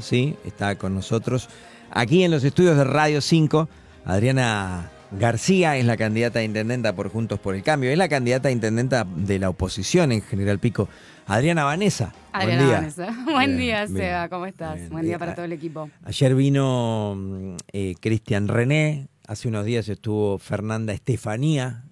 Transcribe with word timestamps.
sí, 0.00 0.34
está 0.46 0.76
con 0.76 0.94
nosotros 0.94 1.50
aquí 1.90 2.24
en 2.24 2.30
los 2.30 2.42
estudios 2.42 2.74
de 2.78 2.84
Radio 2.84 3.20
5. 3.20 3.68
Adriana 4.06 4.90
García 5.12 5.76
es 5.76 5.84
la 5.84 5.98
candidata 5.98 6.38
a 6.38 6.42
intendenta 6.42 6.94
por 6.94 7.10
Juntos 7.10 7.38
por 7.38 7.54
el 7.54 7.62
Cambio, 7.62 7.90
es 7.90 7.98
la 7.98 8.08
candidata 8.08 8.48
a 8.48 8.50
intendenta 8.50 9.04
de 9.04 9.38
la 9.38 9.50
oposición 9.50 10.10
en 10.12 10.22
General 10.22 10.58
Pico. 10.58 10.88
Adriana 11.26 11.64
Vanessa. 11.64 12.14
Adriana 12.32 12.62
buen 12.62 12.68
día. 12.70 12.78
Vanessa. 12.80 13.24
Buen 13.30 13.56
día, 13.58 13.84
Bien, 13.84 13.96
Seba, 13.98 14.28
¿cómo 14.30 14.46
estás? 14.46 14.76
bien. 14.76 14.88
Buen 14.88 15.04
día 15.04 15.16
Eh, 15.16 15.18
para 15.18 15.32
a- 15.32 15.34
todo 15.34 15.44
el 15.44 15.52
equipo. 15.52 15.90
Ayer 16.04 16.34
vino 16.34 17.14
mm, 17.18 17.56
eh, 17.70 17.94
Cristian 18.00 18.48
René, 18.48 19.08
hace 19.26 19.48
unos 19.48 19.66
días 19.66 19.86
estuvo 19.90 20.38
Fernanda 20.38 20.94
Estefanía. 20.94 21.84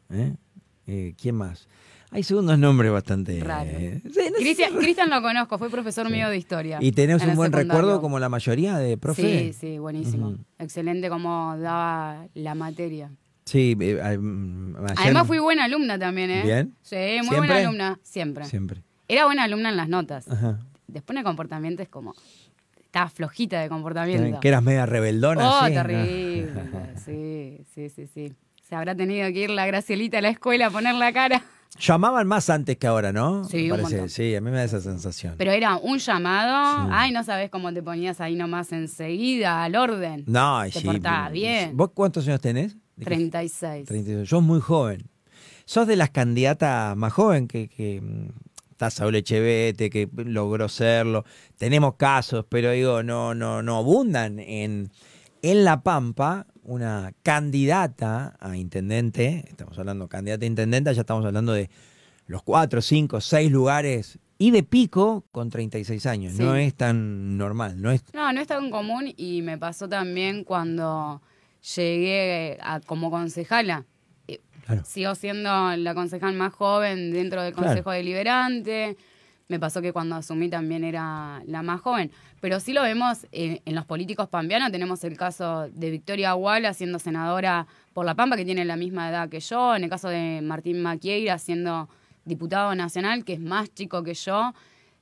Eh, 0.86 1.12
¿Quién 1.20 1.34
más? 1.34 1.68
Hay 2.16 2.22
segundos 2.22 2.58
nombres 2.58 2.90
bastante 2.90 3.38
Raro. 3.40 3.68
eh, 3.70 4.00
no 4.04 4.10
sé, 4.12 4.70
Cristian 4.78 5.10
lo 5.10 5.20
conozco, 5.20 5.58
fue 5.58 5.68
profesor 5.70 6.10
mío 6.10 6.28
de 6.30 6.38
historia. 6.38 6.78
Y 6.80 6.92
tenés 6.92 7.22
en 7.22 7.30
un 7.30 7.36
buen 7.36 7.50
secundario. 7.52 7.72
recuerdo 7.82 8.00
como 8.00 8.18
la 8.18 8.28
mayoría 8.30 8.78
de 8.78 8.96
profe. 8.96 9.22
Sí, 9.22 9.52
sí, 9.52 9.78
buenísimo. 9.78 10.34
Excelente 10.58 11.08
como 11.10 11.56
daba 11.58 12.26
la 12.34 12.54
materia. 12.54 13.10
Sí, 13.44 13.76
eh, 13.78 14.18
mm, 14.18 14.76
ayer- 14.76 14.96
Además 14.98 15.26
fui 15.26 15.38
buena 15.38 15.64
alumna 15.64 15.98
también, 15.98 16.30
¿eh? 16.30 16.42
Bien. 16.42 16.74
Sí, 16.82 16.96
muy 16.96 17.28
¿Siempre? 17.28 17.36
buena 17.38 17.56
alumna, 17.58 18.00
siempre. 18.02 18.44
Siempre. 18.46 18.82
Era 19.08 19.26
buena 19.26 19.44
alumna 19.44 19.68
en 19.68 19.76
las 19.76 19.88
notas. 19.88 20.26
Ajá. 20.28 20.58
Después 20.88 21.14
en 21.14 21.18
el 21.18 21.24
comportamiento 21.24 21.82
es 21.82 21.88
como... 21.88 22.14
Estaba 22.80 23.10
flojita 23.10 23.60
de 23.60 23.68
comportamiento. 23.68 24.40
Que 24.40 24.48
eras 24.48 24.62
media 24.62 24.86
rebeldona. 24.86 25.48
Oh, 25.48 25.66
sí, 25.66 25.74
¿no? 25.74 25.82
terrible. 25.82 26.50
Sí, 27.04 27.58
sí, 27.74 27.90
sí, 27.90 28.06
sí. 28.06 28.32
Se 28.66 28.74
habrá 28.74 28.94
tenido 28.94 29.28
que 29.32 29.40
ir 29.42 29.50
la 29.50 29.66
Gracielita 29.66 30.18
a 30.18 30.22
la 30.22 30.30
escuela 30.30 30.66
a 30.68 30.70
poner 30.70 30.94
la 30.94 31.12
cara. 31.12 31.42
Llamaban 31.78 32.26
más 32.26 32.48
antes 32.50 32.76
que 32.76 32.86
ahora, 32.86 33.12
¿no? 33.12 33.44
Sí, 33.44 33.56
Me 33.56 33.62
un 33.64 33.70
parece. 33.70 33.90
montón. 33.94 34.08
Sí, 34.10 34.34
a 34.34 34.40
mí 34.40 34.50
me 34.50 34.56
da 34.58 34.64
esa 34.64 34.80
sensación. 34.80 35.34
Pero 35.38 35.52
era 35.52 35.76
un 35.76 35.98
llamado. 35.98 36.84
Sí. 36.86 36.90
Ay, 36.92 37.12
no 37.12 37.22
sabes 37.24 37.50
cómo 37.50 37.72
te 37.72 37.82
ponías 37.82 38.20
ahí 38.20 38.34
nomás 38.34 38.72
enseguida, 38.72 39.62
al 39.64 39.76
orden. 39.76 40.24
no, 40.26 40.62
te 40.64 40.80
sí. 40.80 40.86
portabas 40.86 41.32
bien. 41.32 41.76
¿Vos 41.76 41.90
cuántos 41.94 42.26
años 42.28 42.40
tenés? 42.40 42.74
¿De 42.96 43.04
qué? 43.04 43.04
36. 43.04 43.86
32. 43.86 44.28
Yo 44.28 44.40
muy 44.40 44.60
joven. 44.60 45.08
¿Sos 45.64 45.86
de 45.86 45.96
las 45.96 46.10
candidatas 46.10 46.96
más 46.96 47.12
joven 47.12 47.48
que, 47.48 47.68
que 47.68 48.00
mm, 48.00 48.28
está 48.70 48.88
Saúl 48.90 49.16
Echevete, 49.16 49.90
que 49.90 50.08
logró 50.14 50.68
serlo? 50.68 51.24
Tenemos 51.58 51.94
casos, 51.96 52.46
pero 52.48 52.70
digo, 52.70 53.02
no, 53.02 53.34
no, 53.34 53.62
no 53.62 53.76
abundan 53.76 54.38
en, 54.38 54.90
en 55.42 55.64
La 55.64 55.82
Pampa 55.82 56.46
una 56.66 57.12
candidata 57.22 58.36
a 58.40 58.56
intendente, 58.56 59.44
estamos 59.48 59.78
hablando 59.78 60.08
candidata 60.08 60.44
a 60.44 60.48
intendenta, 60.48 60.92
ya 60.92 61.00
estamos 61.02 61.24
hablando 61.24 61.52
de 61.52 61.70
los 62.26 62.42
cuatro, 62.42 62.82
cinco, 62.82 63.20
seis 63.20 63.50
lugares 63.50 64.18
y 64.38 64.50
de 64.50 64.62
pico 64.62 65.24
con 65.32 65.48
36 65.48 66.04
años. 66.06 66.34
Sí. 66.34 66.42
No 66.42 66.56
es 66.56 66.74
tan 66.74 67.38
normal, 67.38 67.80
no 67.80 67.90
es 67.90 68.02
No, 68.12 68.32
no 68.32 68.40
es 68.40 68.46
tan 68.48 68.70
común 68.70 69.12
y 69.16 69.42
me 69.42 69.56
pasó 69.58 69.88
también 69.88 70.44
cuando 70.44 71.22
llegué 71.76 72.58
a- 72.60 72.80
como 72.80 73.10
concejala. 73.10 73.84
Eh, 74.28 74.40
Claro. 74.66 74.82
Sigo 74.84 75.14
siendo 75.14 75.76
la 75.76 75.94
concejal 75.94 76.34
más 76.34 76.52
joven 76.52 77.12
dentro 77.12 77.42
del 77.42 77.52
Claro. 77.54 77.68
Consejo 77.68 77.92
Deliberante. 77.92 78.96
Me 79.48 79.60
pasó 79.60 79.80
que 79.80 79.92
cuando 79.92 80.16
asumí 80.16 80.48
también 80.48 80.82
era 80.82 81.42
la 81.46 81.62
más 81.62 81.80
joven. 81.80 82.10
Pero 82.40 82.58
sí 82.58 82.72
lo 82.72 82.82
vemos 82.82 83.26
en, 83.32 83.60
en 83.64 83.74
los 83.74 83.84
políticos 83.84 84.28
pampeanos. 84.28 84.72
Tenemos 84.72 85.04
el 85.04 85.16
caso 85.16 85.68
de 85.68 85.90
Victoria 85.90 86.30
Aguala 86.30 86.74
siendo 86.74 86.98
senadora 86.98 87.66
por 87.92 88.04
La 88.04 88.14
Pampa, 88.14 88.36
que 88.36 88.44
tiene 88.44 88.64
la 88.64 88.76
misma 88.76 89.08
edad 89.08 89.28
que 89.28 89.40
yo. 89.40 89.76
En 89.76 89.84
el 89.84 89.90
caso 89.90 90.08
de 90.08 90.40
Martín 90.42 90.82
Maquieira 90.82 91.38
siendo 91.38 91.88
diputado 92.24 92.74
nacional, 92.74 93.24
que 93.24 93.34
es 93.34 93.40
más 93.40 93.72
chico 93.72 94.02
que 94.02 94.14
yo. 94.14 94.52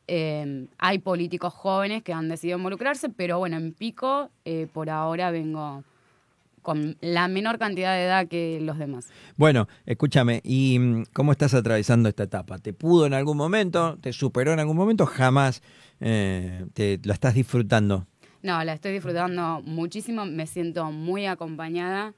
Eh, 0.07 0.67
hay 0.79 0.99
políticos 0.99 1.55
jóvenes 1.55 2.03
que 2.03 2.13
han 2.13 2.29
decidido 2.29 2.59
involucrarse, 2.59 3.09
pero 3.09 3.39
bueno, 3.39 3.57
en 3.57 3.73
Pico 3.73 4.29
eh, 4.45 4.69
por 4.73 4.91
ahora 4.91 5.31
vengo 5.31 5.83
con 6.65 6.97
la 7.03 7.29
menor 7.29 7.59
cantidad 7.59 7.95
de 7.95 8.07
edad 8.07 8.27
que 8.27 8.59
los 8.61 8.79
demás. 8.79 9.09
Bueno, 9.37 9.69
escúchame, 9.85 10.41
¿y 10.43 10.79
mm, 10.79 11.05
cómo 11.13 11.31
estás 11.31 11.53
atravesando 11.53 12.09
esta 12.09 12.25
etapa? 12.25 12.59
¿Te 12.59 12.73
pudo 12.73 13.07
en 13.07 13.13
algún 13.13 13.37
momento? 13.37 13.99
¿Te 14.01 14.13
superó 14.15 14.53
en 14.55 14.61
algún 14.61 14.77
momento? 14.77 15.05
¿Jamás 15.05 15.63
eh, 16.01 16.65
te 16.73 16.99
la 17.05 17.13
estás 17.13 17.35
disfrutando? 17.35 18.07
No, 18.43 18.65
la 18.65 18.73
estoy 18.73 18.93
disfrutando 18.93 19.61
muchísimo, 19.63 20.25
me 20.25 20.47
siento 20.47 20.91
muy 20.91 21.27
acompañada. 21.27 22.15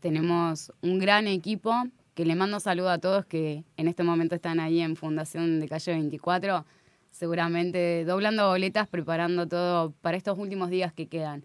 Tenemos 0.00 0.70
un 0.82 0.98
gran 0.98 1.26
equipo 1.26 1.72
que 2.14 2.26
le 2.26 2.34
mando 2.34 2.60
saludo 2.60 2.90
a 2.90 2.98
todos 2.98 3.24
que 3.24 3.64
en 3.78 3.88
este 3.88 4.02
momento 4.02 4.34
están 4.34 4.60
ahí 4.60 4.80
en 4.80 4.96
Fundación 4.96 5.60
de 5.60 5.68
Calle 5.68 5.92
24, 5.92 6.66
seguramente 7.10 8.04
doblando 8.04 8.48
boletas, 8.48 8.86
preparando 8.86 9.48
todo 9.48 9.92
para 10.02 10.18
estos 10.18 10.38
últimos 10.38 10.68
días 10.68 10.92
que 10.92 11.06
quedan. 11.06 11.42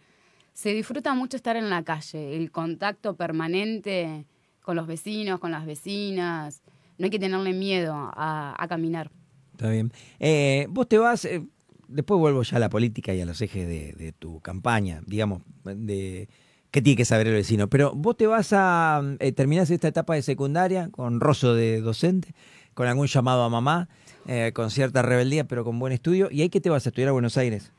Se 0.53 0.73
disfruta 0.73 1.13
mucho 1.13 1.37
estar 1.37 1.55
en 1.55 1.69
la 1.69 1.83
calle, 1.83 2.37
el 2.37 2.51
contacto 2.51 3.15
permanente 3.15 4.25
con 4.61 4.75
los 4.75 4.87
vecinos, 4.87 5.39
con 5.39 5.51
las 5.51 5.65
vecinas. 5.65 6.61
No 6.97 7.05
hay 7.05 7.09
que 7.09 7.19
tenerle 7.19 7.53
miedo 7.53 7.93
a, 7.95 8.65
caminar. 8.69 9.11
Está 9.51 9.69
bien. 9.69 9.91
Eh, 10.19 10.67
vos 10.69 10.87
te 10.87 10.97
vas, 10.97 11.25
eh, 11.25 11.43
después 11.87 12.19
vuelvo 12.19 12.43
ya 12.43 12.57
a 12.57 12.59
la 12.59 12.69
política 12.69 13.13
y 13.13 13.21
a 13.21 13.25
los 13.25 13.41
ejes 13.41 13.67
de, 13.67 14.13
tu 14.17 14.39
campaña, 14.41 15.01
digamos, 15.05 15.41
de 15.63 16.29
qué 16.71 16.81
tiene 16.81 16.97
que 16.97 17.05
saber 17.05 17.27
el 17.27 17.33
vecino. 17.33 17.69
Pero 17.69 17.93
vos 17.93 18.17
te 18.17 18.27
vas 18.27 18.51
a, 18.51 19.01
eh, 19.19 19.33
esta 19.37 19.87
etapa 19.87 20.15
de 20.15 20.21
secundaria 20.21 20.89
con 20.89 21.19
roso 21.19 21.53
de 21.53 21.81
docente, 21.81 22.33
con 22.73 22.87
algún 22.87 23.07
llamado 23.07 23.43
a 23.43 23.49
mamá, 23.49 23.89
eh, 24.27 24.51
con 24.53 24.71
cierta 24.71 25.01
rebeldía, 25.01 25.43
pero 25.45 25.63
con 25.63 25.77
buen 25.79 25.93
estudio. 25.93 26.29
¿Y 26.31 26.41
ahí 26.41 26.49
qué 26.49 26.61
te 26.61 26.69
vas 26.69 26.85
a 26.85 26.89
estudiar 26.89 27.09
a 27.09 27.11
Buenos 27.13 27.37
Aires? 27.37 27.71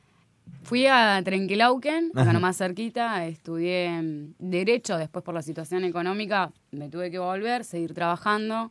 Fui 0.62 0.86
a 0.86 1.20
Trenquelauquen, 1.22 2.10
Ajá. 2.14 2.22
acá 2.22 2.32
nomás 2.32 2.56
cerquita, 2.56 3.26
estudié 3.26 4.00
mm, 4.00 4.34
Derecho, 4.38 4.96
después 4.96 5.22
por 5.22 5.34
la 5.34 5.42
situación 5.42 5.84
económica 5.84 6.52
me 6.70 6.88
tuve 6.88 7.10
que 7.10 7.18
volver, 7.18 7.64
seguir 7.64 7.92
trabajando. 7.92 8.70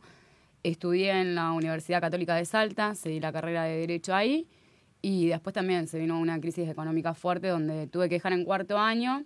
Estudié 0.64 1.20
en 1.20 1.34
la 1.34 1.52
Universidad 1.52 2.00
Católica 2.00 2.34
de 2.34 2.46
Salta, 2.46 2.94
seguí 2.94 3.20
la 3.20 3.32
carrera 3.32 3.64
de 3.64 3.76
Derecho 3.76 4.14
ahí. 4.14 4.48
Y 5.02 5.26
después 5.28 5.52
también 5.52 5.86
se 5.86 5.98
vino 5.98 6.18
una 6.18 6.40
crisis 6.40 6.68
económica 6.68 7.12
fuerte 7.12 7.48
donde 7.48 7.86
tuve 7.86 8.08
que 8.08 8.14
dejar 8.14 8.32
en 8.32 8.44
cuarto 8.44 8.78
año 8.78 9.24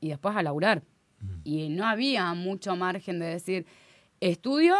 y 0.00 0.10
después 0.10 0.36
a 0.36 0.42
laburar. 0.42 0.82
Y 1.42 1.68
no 1.68 1.84
había 1.84 2.32
mucho 2.34 2.76
margen 2.76 3.18
de 3.18 3.26
decir, 3.26 3.66
estudio 4.20 4.76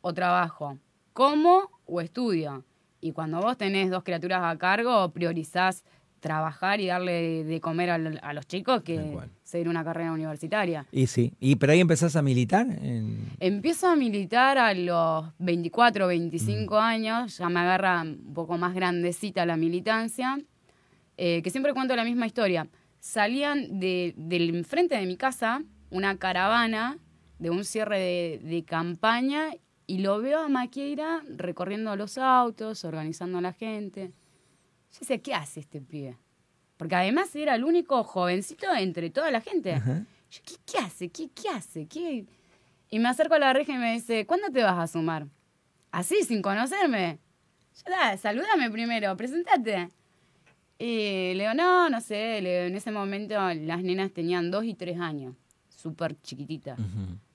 o 0.00 0.12
trabajo, 0.12 0.78
como 1.12 1.70
o 1.86 2.00
estudio. 2.00 2.64
Y 3.00 3.12
cuando 3.12 3.40
vos 3.40 3.56
tenés 3.56 3.90
dos 3.90 4.02
criaturas 4.02 4.42
a 4.42 4.58
cargo, 4.58 5.08
priorizás 5.12 5.84
trabajar 6.26 6.80
y 6.80 6.86
darle 6.86 7.42
de 7.44 7.60
comer 7.60 7.90
a, 7.90 7.94
a 7.96 8.32
los 8.32 8.46
chicos 8.46 8.82
que 8.84 8.94
seguir 9.42 9.68
una 9.68 9.82
carrera 9.84 10.12
universitaria. 10.12 10.86
Y 10.92 11.08
sí, 11.08 11.34
y 11.40 11.56
pero 11.56 11.72
ahí 11.72 11.80
empezás 11.80 12.14
a 12.16 12.22
militar. 12.22 12.66
en- 12.80 13.26
Empiezo 13.40 13.88
a 13.88 13.96
militar 13.96 14.56
a 14.56 14.72
los 14.72 15.26
24, 15.40 16.06
25 16.06 16.78
años, 16.78 17.36
ya 17.38 17.48
me 17.50 17.58
agarra 17.60 18.02
un 18.02 18.32
poco 18.32 18.56
más 18.56 18.72
grandecita 18.72 19.44
la 19.44 19.56
militancia, 19.56 20.38
eh, 21.18 21.42
que 21.42 21.50
siempre 21.50 21.74
cuento 21.74 21.94
la 21.96 22.04
misma 22.04 22.26
historia. 22.26 22.68
Salían 23.00 23.80
de, 23.80 24.14
del 24.16 24.54
enfrente 24.54 24.96
de 24.96 25.04
mi 25.06 25.16
casa 25.16 25.62
una 25.90 26.16
caravana 26.18 26.98
de 27.40 27.50
un 27.50 27.64
cierre 27.64 27.98
de, 27.98 28.40
de 28.48 28.62
campaña 28.64 29.48
y 29.88 29.98
lo 29.98 30.20
veo 30.20 30.38
a 30.38 30.48
Maquieira 30.48 31.20
recorriendo 31.36 31.96
los 31.96 32.16
autos, 32.16 32.84
organizando 32.84 33.38
a 33.38 33.40
la 33.40 33.52
gente. 33.52 34.12
Yo 34.92 34.98
decía, 35.00 35.18
¿qué 35.18 35.34
hace 35.34 35.60
este 35.60 35.80
pibe? 35.80 36.16
Porque 36.76 36.94
además 36.94 37.34
era 37.36 37.54
el 37.54 37.64
único 37.64 38.02
jovencito 38.04 38.72
entre 38.74 39.10
toda 39.10 39.30
la 39.30 39.40
gente. 39.40 39.74
Ajá. 39.74 40.04
Yo, 40.30 40.40
¿qué, 40.44 40.54
qué 40.64 40.78
hace? 40.78 41.08
¿Qué, 41.08 41.30
qué 41.30 41.48
hace? 41.48 41.86
¿Qué? 41.86 42.26
Y 42.90 42.98
me 42.98 43.08
acerco 43.08 43.34
a 43.34 43.38
la 43.38 43.52
reja 43.52 43.72
y 43.72 43.78
me 43.78 43.94
dice, 43.94 44.26
¿cuándo 44.26 44.50
te 44.50 44.62
vas 44.62 44.78
a 44.78 44.86
sumar? 44.86 45.26
Así, 45.90 46.22
sin 46.24 46.42
conocerme. 46.42 47.18
Yo, 47.74 47.90
da, 47.90 48.16
salúdame 48.16 48.70
primero, 48.70 49.16
presentate. 49.16 49.88
Y 50.78 51.34
le 51.34 51.44
digo, 51.44 51.54
no, 51.54 51.88
no 51.88 52.00
sé. 52.00 52.40
Digo, 52.40 52.50
en 52.50 52.74
ese 52.74 52.90
momento 52.90 53.34
las 53.54 53.82
nenas 53.82 54.12
tenían 54.12 54.50
dos 54.50 54.64
y 54.64 54.74
tres 54.74 54.98
años, 54.98 55.36
súper 55.68 56.20
chiquititas. 56.20 56.78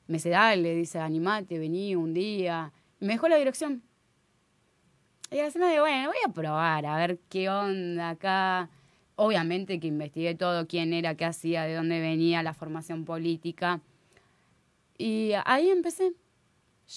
Me 0.08 0.16
dice, 0.16 0.30
dale, 0.30 0.76
dice, 0.76 1.00
animate, 1.00 1.58
vení 1.58 1.96
un 1.96 2.14
día. 2.14 2.72
Y 3.00 3.06
me 3.06 3.14
dejó 3.14 3.28
la 3.28 3.38
dirección. 3.38 3.84
Y 5.32 5.40
así 5.40 5.60
me 5.60 5.70
digo, 5.70 5.82
bueno, 5.82 6.08
voy 6.08 6.18
a 6.26 6.32
probar, 6.32 6.86
a 6.86 6.96
ver 6.98 7.20
qué 7.30 7.50
onda 7.50 8.12
acá. 8.12 8.70
Obviamente 9.16 9.80
que 9.80 9.88
investigué 9.88 10.36
todo, 10.36 10.68
quién 10.68 10.94
era, 10.94 11.16
qué 11.16 11.26
hacía, 11.26 11.64
de 11.64 11.76
dónde 11.76 12.00
venía, 12.00 12.44
la 12.44 12.54
formación 12.54 13.04
política. 13.04 13.82
Y 14.98 15.32
ahí 15.46 15.70
empecé, 15.70 16.14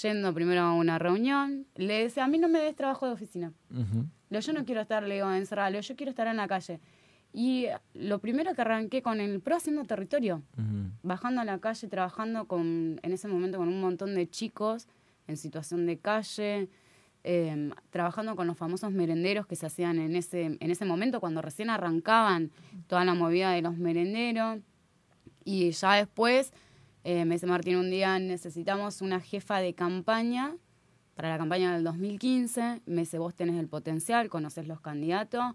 yendo 0.03 0.33
primero 0.33 0.61
a 0.63 0.73
una 0.73 0.99
reunión. 0.99 1.67
Le 1.75 2.05
decía, 2.05 2.25
a 2.25 2.29
mí 2.29 2.39
no 2.39 2.49
me 2.49 2.61
des 2.61 2.77
trabajo 2.77 3.07
de 3.07 3.13
oficina. 3.13 3.53
Digo, 3.69 4.41
yo 4.41 4.53
no 4.53 4.65
quiero 4.65 4.81
estar, 4.81 5.03
le 5.03 5.17
digo, 5.17 5.31
digo, 5.31 5.81
yo 5.81 5.97
quiero 5.97 6.11
estar 6.11 6.27
en 6.27 6.37
la 6.37 6.47
calle. 6.47 6.79
Y 7.33 7.67
lo 7.95 8.19
primero 8.19 8.55
que 8.55 8.61
arranqué 8.61 9.03
con 9.03 9.21
el 9.21 9.41
PRO 9.41 9.57
haciendo 9.57 9.85
territorio 9.85 10.43
bajando 11.03 11.41
a 11.41 11.45
la 11.45 11.59
calle, 11.59 11.89
trabajando 11.89 12.47
con, 12.47 13.01
en 13.03 13.13
ese 13.13 13.29
momento 13.29 13.59
con 13.59 13.69
un 13.69 13.81
montón 13.81 14.15
de 14.15 14.29
chicos 14.29 14.87
en 15.27 15.37
situación 15.37 15.87
de 15.87 15.99
calle, 15.99 16.69
em, 17.25 17.71
trabajando 17.91 18.37
con 18.37 18.47
los 18.47 18.57
famosos 18.57 18.93
merenderos 18.93 19.47
que 19.47 19.57
se 19.57 19.67
hacían 19.67 19.99
en 19.99 20.17
ese, 20.17 20.59
en 20.59 20.71
ese 20.71 20.85
momento, 20.85 21.21
cuando 21.21 21.43
recién 21.43 21.71
arrancaban 21.71 22.51
toda 22.87 23.05
la 23.05 23.15
movida 23.15 23.53
de 23.53 23.63
los 23.63 23.77
merenderos. 23.77 24.61
Y 25.45 25.71
ya 25.71 25.95
después 25.95 26.53
eh, 27.05 27.25
me 27.25 27.37
dice 27.37 27.47
Martín 27.47 27.77
un 27.77 27.91
día, 27.91 28.19
necesitamos 28.19 29.01
una 29.01 29.21
jefa 29.21 29.59
de 29.61 29.75
campaña 29.75 30.55
para 31.15 31.31
la 31.31 31.39
campaña 31.39 31.73
del 31.73 31.85
2015. 31.85 32.83
Me 32.87 33.03
dice, 33.03 33.19
vos 33.19 33.35
tenés 33.35 33.59
el 33.59 33.69
potencial, 33.69 34.29
conoces 34.29 34.67
los 34.67 34.81
candidatos. 34.81 35.55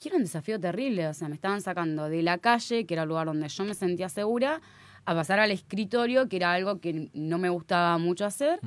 Quiero 0.00 0.16
un 0.16 0.24
desafío 0.24 0.58
terrible, 0.58 1.06
o 1.06 1.14
sea, 1.14 1.28
me 1.28 1.34
estaban 1.34 1.60
sacando 1.60 2.08
de 2.08 2.22
la 2.22 2.38
calle, 2.38 2.86
que 2.86 2.94
era 2.94 3.04
el 3.04 3.08
lugar 3.08 3.26
donde 3.26 3.48
yo 3.48 3.64
me 3.64 3.74
sentía 3.74 4.08
segura, 4.08 4.60
a 5.04 5.14
pasar 5.14 5.38
al 5.38 5.50
escritorio, 5.50 6.28
que 6.28 6.36
era 6.36 6.52
algo 6.52 6.80
que 6.80 7.10
no 7.12 7.38
me 7.38 7.48
gustaba 7.48 7.98
mucho 7.98 8.24
hacer. 8.24 8.60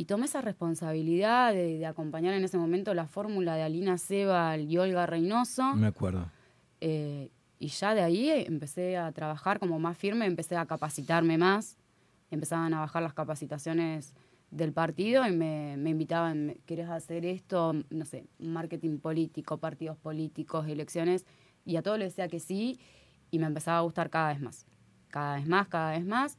Y 0.00 0.06
tomé 0.06 0.24
esa 0.24 0.40
responsabilidad 0.40 1.52
de, 1.52 1.84
acompañar 1.84 2.32
en 2.32 2.42
ese 2.42 2.56
momento 2.56 2.94
la 2.94 3.06
fórmula 3.06 3.54
de 3.54 3.64
Alina 3.64 3.98
Sebal 3.98 4.62
y 4.62 4.78
Olga 4.78 5.04
Reynoso. 5.04 5.74
Me 5.74 5.88
acuerdo. 5.88 6.26
Eh, 6.80 7.30
y 7.58 7.68
ya 7.68 7.94
de 7.94 8.00
ahí 8.00 8.30
empecé 8.30 8.96
a 8.96 9.12
trabajar 9.12 9.58
como 9.58 9.78
más 9.78 9.98
firme, 9.98 10.24
empecé 10.24 10.56
a 10.56 10.64
capacitarme 10.64 11.36
más, 11.36 11.76
empezaban 12.30 12.72
a 12.72 12.80
bajar 12.80 13.02
las 13.02 13.12
capacitaciones 13.12 14.14
del 14.50 14.72
partido 14.72 15.26
y 15.26 15.32
me, 15.32 15.76
me 15.76 15.90
invitaban, 15.90 16.56
¿querés 16.64 16.88
hacer 16.88 17.26
esto? 17.26 17.74
No 17.90 18.06
sé, 18.06 18.24
marketing 18.38 19.00
político, 19.00 19.58
partidos 19.58 19.98
políticos, 19.98 20.66
elecciones, 20.66 21.26
y 21.66 21.76
a 21.76 21.82
todo 21.82 21.98
le 21.98 22.06
decía 22.06 22.26
que 22.28 22.40
sí, 22.40 22.80
y 23.30 23.38
me 23.38 23.44
empezaba 23.44 23.76
a 23.76 23.82
gustar 23.82 24.08
cada 24.08 24.32
vez 24.32 24.40
más, 24.40 24.64
cada 25.08 25.34
vez 25.34 25.46
más, 25.46 25.68
cada 25.68 25.90
vez 25.90 26.06
más. 26.06 26.38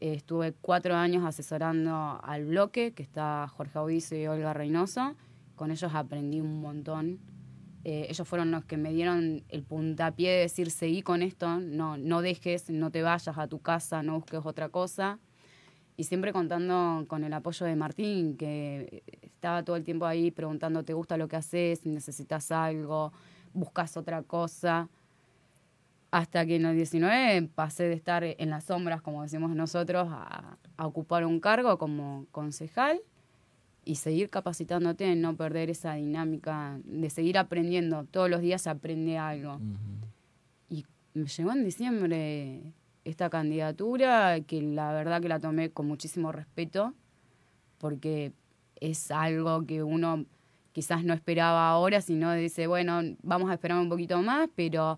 Estuve 0.00 0.52
cuatro 0.52 0.94
años 0.94 1.24
asesorando 1.24 2.20
al 2.22 2.44
bloque, 2.44 2.92
que 2.92 3.02
está 3.02 3.46
Jorge 3.48 3.78
Audicio 3.78 4.18
y 4.18 4.26
Olga 4.26 4.52
Reynoso, 4.52 5.14
con 5.56 5.70
ellos 5.70 5.94
aprendí 5.94 6.40
un 6.40 6.60
montón. 6.60 7.20
Eh, 7.84 8.06
ellos 8.08 8.26
fueron 8.26 8.50
los 8.50 8.64
que 8.64 8.76
me 8.76 8.92
dieron 8.92 9.44
el 9.48 9.62
puntapié 9.62 10.30
de 10.30 10.40
decir, 10.40 10.70
seguí 10.70 11.02
con 11.02 11.22
esto, 11.22 11.60
no, 11.60 11.98
no 11.98 12.22
dejes, 12.22 12.70
no 12.70 12.90
te 12.90 13.02
vayas 13.02 13.36
a 13.36 13.46
tu 13.46 13.60
casa, 13.60 14.02
no 14.02 14.14
busques 14.14 14.40
otra 14.44 14.70
cosa 14.70 15.18
y 15.96 16.04
siempre 16.04 16.32
contando 16.32 17.04
con 17.06 17.24
el 17.24 17.32
apoyo 17.32 17.66
de 17.66 17.76
Martín, 17.76 18.36
que 18.36 19.04
estaba 19.22 19.62
todo 19.62 19.76
el 19.76 19.84
tiempo 19.84 20.06
ahí 20.06 20.30
preguntando, 20.30 20.82
¿te 20.82 20.92
gusta 20.92 21.16
lo 21.16 21.28
que 21.28 21.36
haces? 21.36 21.86
¿Necesitas 21.86 22.50
algo? 22.50 23.12
¿Buscas 23.52 23.96
otra 23.96 24.22
cosa? 24.22 24.88
Hasta 26.14 26.46
que 26.46 26.54
en 26.54 26.62
los 26.62 26.74
19 26.76 27.48
pasé 27.56 27.88
de 27.88 27.94
estar 27.94 28.22
en 28.22 28.48
las 28.48 28.62
sombras, 28.62 29.02
como 29.02 29.24
decimos 29.24 29.50
nosotros, 29.50 30.06
a, 30.08 30.58
ocupar 30.78 31.26
un 31.26 31.40
cargo 31.40 31.76
como 31.76 32.26
concejal 32.30 33.00
y 33.84 33.96
seguir 33.96 34.30
capacitándote, 34.30 35.12
no 35.16 35.34
perder 35.34 35.70
esa 35.70 35.94
dinámica 35.94 36.78
de 36.84 37.10
seguir 37.10 37.36
aprendiendo. 37.36 38.04
Todos 38.04 38.30
los 38.30 38.42
días 38.42 38.62
se 38.62 38.70
aprende 38.70 39.18
algo. 39.18 39.58
Y 40.68 40.86
me 41.14 41.26
llegó 41.26 41.50
en 41.50 41.64
diciembre 41.64 42.62
esta 43.04 43.28
candidatura, 43.28 44.38
que 44.42 44.62
la 44.62 44.92
verdad 44.92 45.20
que 45.20 45.28
la 45.28 45.40
tomé 45.40 45.70
con 45.70 45.88
muchísimo 45.88 46.30
respeto, 46.30 46.94
porque 47.78 48.32
es 48.76 49.10
algo 49.10 49.66
que 49.66 49.82
uno 49.82 50.26
quizás 50.70 51.02
no 51.02 51.12
esperaba 51.12 51.70
ahora, 51.70 52.00
sino 52.00 52.32
dice, 52.34 52.68
bueno, 52.68 53.00
vamos 53.24 53.50
a 53.50 53.54
esperar 53.54 53.80
un 53.80 53.88
poquito 53.88 54.22
más, 54.22 54.48
pero 54.54 54.96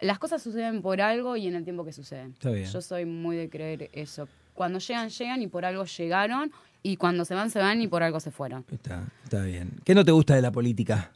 las 0.00 0.18
cosas 0.18 0.42
suceden 0.42 0.82
por 0.82 1.00
algo 1.00 1.36
y 1.36 1.46
en 1.46 1.54
el 1.54 1.64
tiempo 1.64 1.84
que 1.84 1.92
suceden. 1.92 2.34
Yo 2.40 2.82
soy 2.82 3.04
muy 3.04 3.36
de 3.36 3.48
creer 3.48 3.90
eso. 3.92 4.28
Cuando 4.54 4.78
llegan, 4.78 5.08
llegan 5.10 5.42
y 5.42 5.48
por 5.48 5.64
algo 5.64 5.84
llegaron, 5.84 6.52
y 6.82 6.96
cuando 6.96 7.24
se 7.24 7.34
van, 7.34 7.50
se 7.50 7.58
van 7.58 7.80
y 7.82 7.88
por 7.88 8.02
algo 8.02 8.20
se 8.20 8.30
fueron. 8.30 8.64
Está, 8.70 9.06
está 9.24 9.42
bien. 9.42 9.72
¿Qué 9.84 9.94
no 9.94 10.04
te 10.04 10.12
gusta 10.12 10.34
de 10.34 10.42
la 10.42 10.52
política? 10.52 11.10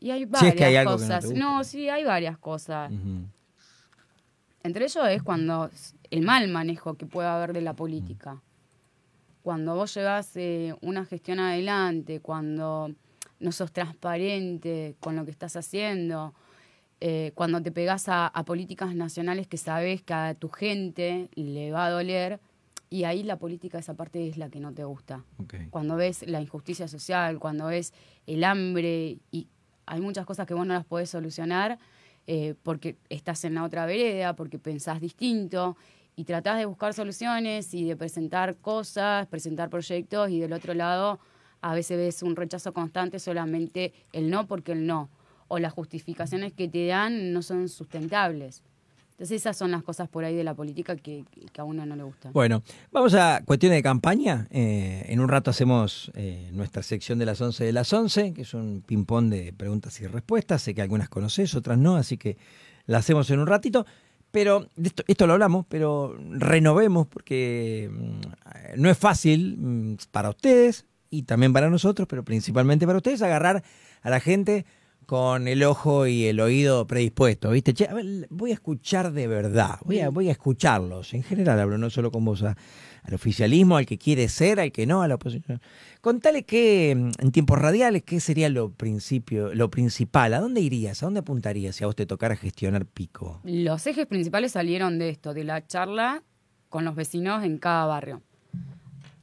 Y 0.00 0.10
hay 0.10 0.24
varias 0.24 0.86
cosas. 0.86 1.30
No, 1.30 1.62
sí, 1.62 1.88
hay 1.88 2.04
varias 2.04 2.38
cosas. 2.38 2.90
Entre 4.62 4.84
ellos 4.84 5.04
es 5.08 5.22
cuando 5.22 5.70
el 6.10 6.22
mal 6.22 6.48
manejo 6.48 6.94
que 6.94 7.06
puede 7.06 7.28
haber 7.28 7.52
de 7.52 7.60
la 7.60 7.74
política. 7.74 8.42
Cuando 9.42 9.74
vos 9.74 9.94
llevas 9.94 10.36
eh, 10.36 10.74
una 10.80 11.04
gestión 11.04 11.40
adelante, 11.40 12.20
cuando 12.20 12.94
no 13.40 13.52
sos 13.52 13.72
transparente 13.72 14.96
con 15.00 15.16
lo 15.16 15.24
que 15.24 15.30
estás 15.30 15.56
haciendo, 15.56 16.34
eh, 17.00 17.32
cuando 17.34 17.62
te 17.62 17.72
pegas 17.72 18.04
a, 18.08 18.30
políticas 18.44 18.94
nacionales 18.94 19.46
que 19.46 19.56
sabes 19.56 20.02
que 20.02 20.12
a 20.12 20.34
tu 20.34 20.50
gente 20.50 21.30
le 21.34 21.72
va 21.72 21.86
a 21.86 21.90
doler, 21.90 22.40
y 22.90 23.04
ahí 23.04 23.22
la 23.22 23.38
política, 23.38 23.78
esa 23.78 23.94
parte 23.94 24.28
es 24.28 24.36
la 24.36 24.50
que 24.50 24.60
no 24.60 24.74
te 24.74 24.84
gusta. 24.84 25.24
Cuando 25.70 25.96
ves 25.96 26.26
la 26.26 26.40
injusticia 26.40 26.88
social, 26.88 27.38
cuando 27.38 27.66
ves 27.66 27.94
el 28.26 28.44
hambre, 28.44 29.18
y 29.30 29.46
hay 29.86 30.00
muchas 30.00 30.26
cosas 30.26 30.46
que 30.46 30.54
vos 30.54 30.66
no 30.66 30.74
las 30.74 30.84
podés 30.84 31.08
solucionar, 31.08 31.78
eh, 32.26 32.54
porque 32.62 32.96
estás 33.08 33.44
en 33.44 33.54
la 33.54 33.64
otra 33.64 33.86
vereda, 33.86 34.34
porque 34.34 34.58
pensás 34.58 35.00
distinto 35.00 35.76
y 36.16 36.24
tratás 36.24 36.58
de 36.58 36.66
buscar 36.66 36.92
soluciones 36.92 37.72
y 37.72 37.84
de 37.84 37.96
presentar 37.96 38.56
cosas, 38.56 39.26
presentar 39.28 39.70
proyectos 39.70 40.30
y 40.30 40.40
del 40.40 40.52
otro 40.52 40.74
lado 40.74 41.20
a 41.60 41.74
veces 41.74 41.98
ves 41.98 42.22
un 42.22 42.36
rechazo 42.36 42.72
constante 42.72 43.18
solamente 43.18 43.92
el 44.12 44.30
no 44.30 44.46
porque 44.46 44.72
el 44.72 44.86
no 44.86 45.10
o 45.48 45.58
las 45.58 45.72
justificaciones 45.72 46.52
que 46.52 46.68
te 46.68 46.86
dan 46.86 47.32
no 47.32 47.42
son 47.42 47.68
sustentables. 47.68 48.62
Entonces 49.10 49.42
esas 49.42 49.56
son 49.56 49.70
las 49.70 49.82
cosas 49.82 50.08
por 50.08 50.24
ahí 50.24 50.34
de 50.34 50.44
la 50.44 50.54
política 50.54 50.96
que, 50.96 51.24
a 51.58 51.64
uno 51.64 51.84
no 51.84 51.94
le 51.94 52.04
gusta. 52.04 52.30
Bueno, 52.30 52.62
vamos 52.90 53.12
a 53.12 53.42
cuestiones 53.44 53.76
de 53.76 53.82
campaña. 53.82 54.46
Eh, 54.50 55.04
en 55.08 55.20
un 55.20 55.28
rato 55.28 55.50
hacemos 55.50 56.10
eh, 56.14 56.48
nuestra 56.52 56.82
sección 56.82 57.18
de 57.18 57.26
las 57.26 57.38
11 57.38 57.64
de 57.64 57.72
las 57.72 57.92
11, 57.92 58.32
que 58.32 58.42
es 58.42 58.54
un 58.54 58.80
ping-pong 58.80 59.28
de 59.28 59.52
preguntas 59.52 60.00
y 60.00 60.06
respuestas. 60.06 60.62
Sé 60.62 60.74
que 60.74 60.80
algunas 60.80 61.10
conoces, 61.10 61.54
otras 61.54 61.76
no, 61.76 61.96
así 61.96 62.16
que 62.16 62.38
la 62.86 62.98
hacemos 62.98 63.28
en 63.30 63.40
un 63.40 63.46
ratito. 63.46 63.84
Pero 64.30 64.68
esto, 64.82 65.02
esto 65.06 65.26
lo 65.26 65.34
hablamos, 65.34 65.66
pero 65.68 66.16
renovemos 66.30 67.06
porque 67.06 67.90
mm, 67.92 68.80
no 68.80 68.88
es 68.88 68.96
fácil 68.96 69.56
mm, 69.58 69.96
para 70.12 70.30
ustedes 70.30 70.86
y 71.10 71.24
también 71.24 71.52
para 71.52 71.68
nosotros, 71.68 72.08
pero 72.08 72.24
principalmente 72.24 72.86
para 72.86 72.98
ustedes, 72.98 73.20
agarrar 73.22 73.62
a 74.02 74.10
la 74.10 74.20
gente 74.20 74.64
con 75.10 75.48
el 75.48 75.64
ojo 75.64 76.06
y 76.06 76.26
el 76.26 76.38
oído 76.38 76.86
predispuesto, 76.86 77.50
¿viste? 77.50 77.74
Che, 77.74 77.88
a 77.88 77.94
ver, 77.94 78.28
voy 78.30 78.52
a 78.52 78.54
escuchar 78.54 79.10
de 79.10 79.26
verdad, 79.26 79.80
voy 79.84 79.98
a, 79.98 80.08
voy 80.08 80.28
a 80.28 80.30
escucharlos. 80.32 81.14
En 81.14 81.24
general 81.24 81.58
hablo, 81.58 81.78
no 81.78 81.90
solo 81.90 82.12
con 82.12 82.24
vos, 82.24 82.44
al 82.44 82.54
oficialismo, 83.12 83.76
al 83.76 83.86
que 83.86 83.98
quiere 83.98 84.28
ser, 84.28 84.60
al 84.60 84.70
que 84.70 84.86
no, 84.86 85.02
a 85.02 85.08
la 85.08 85.16
oposición. 85.16 85.60
Contale 86.00 86.44
que 86.44 86.92
en 86.92 87.32
tiempos 87.32 87.58
radiales, 87.58 88.04
¿qué 88.04 88.20
sería 88.20 88.48
lo, 88.48 88.70
principio, 88.70 89.52
lo 89.52 89.68
principal? 89.68 90.32
¿A 90.32 90.38
dónde 90.38 90.60
irías? 90.60 91.02
¿A 91.02 91.06
dónde 91.06 91.20
apuntarías 91.20 91.74
si 91.74 91.82
a 91.82 91.88
vos 91.88 91.96
te 91.96 92.06
tocara 92.06 92.36
gestionar 92.36 92.86
pico? 92.86 93.40
Los 93.42 93.88
ejes 93.88 94.06
principales 94.06 94.52
salieron 94.52 95.00
de 95.00 95.08
esto, 95.08 95.34
de 95.34 95.42
la 95.42 95.66
charla 95.66 96.22
con 96.68 96.84
los 96.84 96.94
vecinos 96.94 97.42
en 97.42 97.58
cada 97.58 97.86
barrio. 97.86 98.22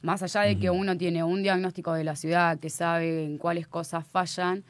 Más 0.00 0.22
allá 0.22 0.42
de 0.42 0.58
que 0.58 0.70
uno 0.70 0.96
tiene 0.96 1.24
un 1.24 1.42
diagnóstico 1.42 1.92
de 1.92 2.04
la 2.04 2.14
ciudad, 2.14 2.58
que 2.58 2.70
sabe 2.70 3.24
en 3.24 3.38
cuáles 3.38 3.66
cosas 3.66 4.06
fallan, 4.06 4.64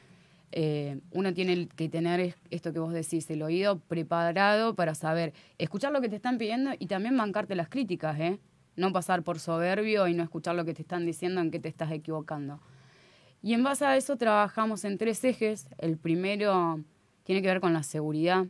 eh, 0.51 0.99
uno 1.11 1.33
tiene 1.33 1.67
que 1.67 1.89
tener 1.89 2.35
esto 2.49 2.73
que 2.73 2.79
vos 2.79 2.93
decís, 2.93 3.29
el 3.29 3.43
oído 3.43 3.79
preparado 3.79 4.73
para 4.73 4.95
saber 4.95 5.33
escuchar 5.59 5.91
lo 5.91 6.01
que 6.01 6.09
te 6.09 6.15
están 6.15 6.39
pidiendo 6.39 6.71
y 6.79 6.87
también 6.87 7.15
bancarte 7.15 7.55
las 7.55 7.69
críticas, 7.69 8.19
¿eh? 8.19 8.39
No 8.75 8.91
pasar 8.91 9.21
por 9.23 9.39
soberbio 9.39 10.07
y 10.07 10.15
no 10.15 10.23
escuchar 10.23 10.55
lo 10.55 10.65
que 10.65 10.73
te 10.73 10.81
están 10.81 11.05
diciendo 11.05 11.41
en 11.41 11.51
que 11.51 11.59
te 11.59 11.69
estás 11.69 11.91
equivocando. 11.91 12.59
Y 13.43 13.53
en 13.53 13.63
base 13.63 13.85
a 13.85 13.95
eso 13.95 14.17
trabajamos 14.17 14.83
en 14.85 14.97
tres 14.97 15.23
ejes. 15.23 15.67
El 15.77 15.97
primero 15.97 16.79
tiene 17.23 17.41
que 17.41 17.47
ver 17.47 17.61
con 17.61 17.73
la 17.73 17.83
seguridad. 17.83 18.47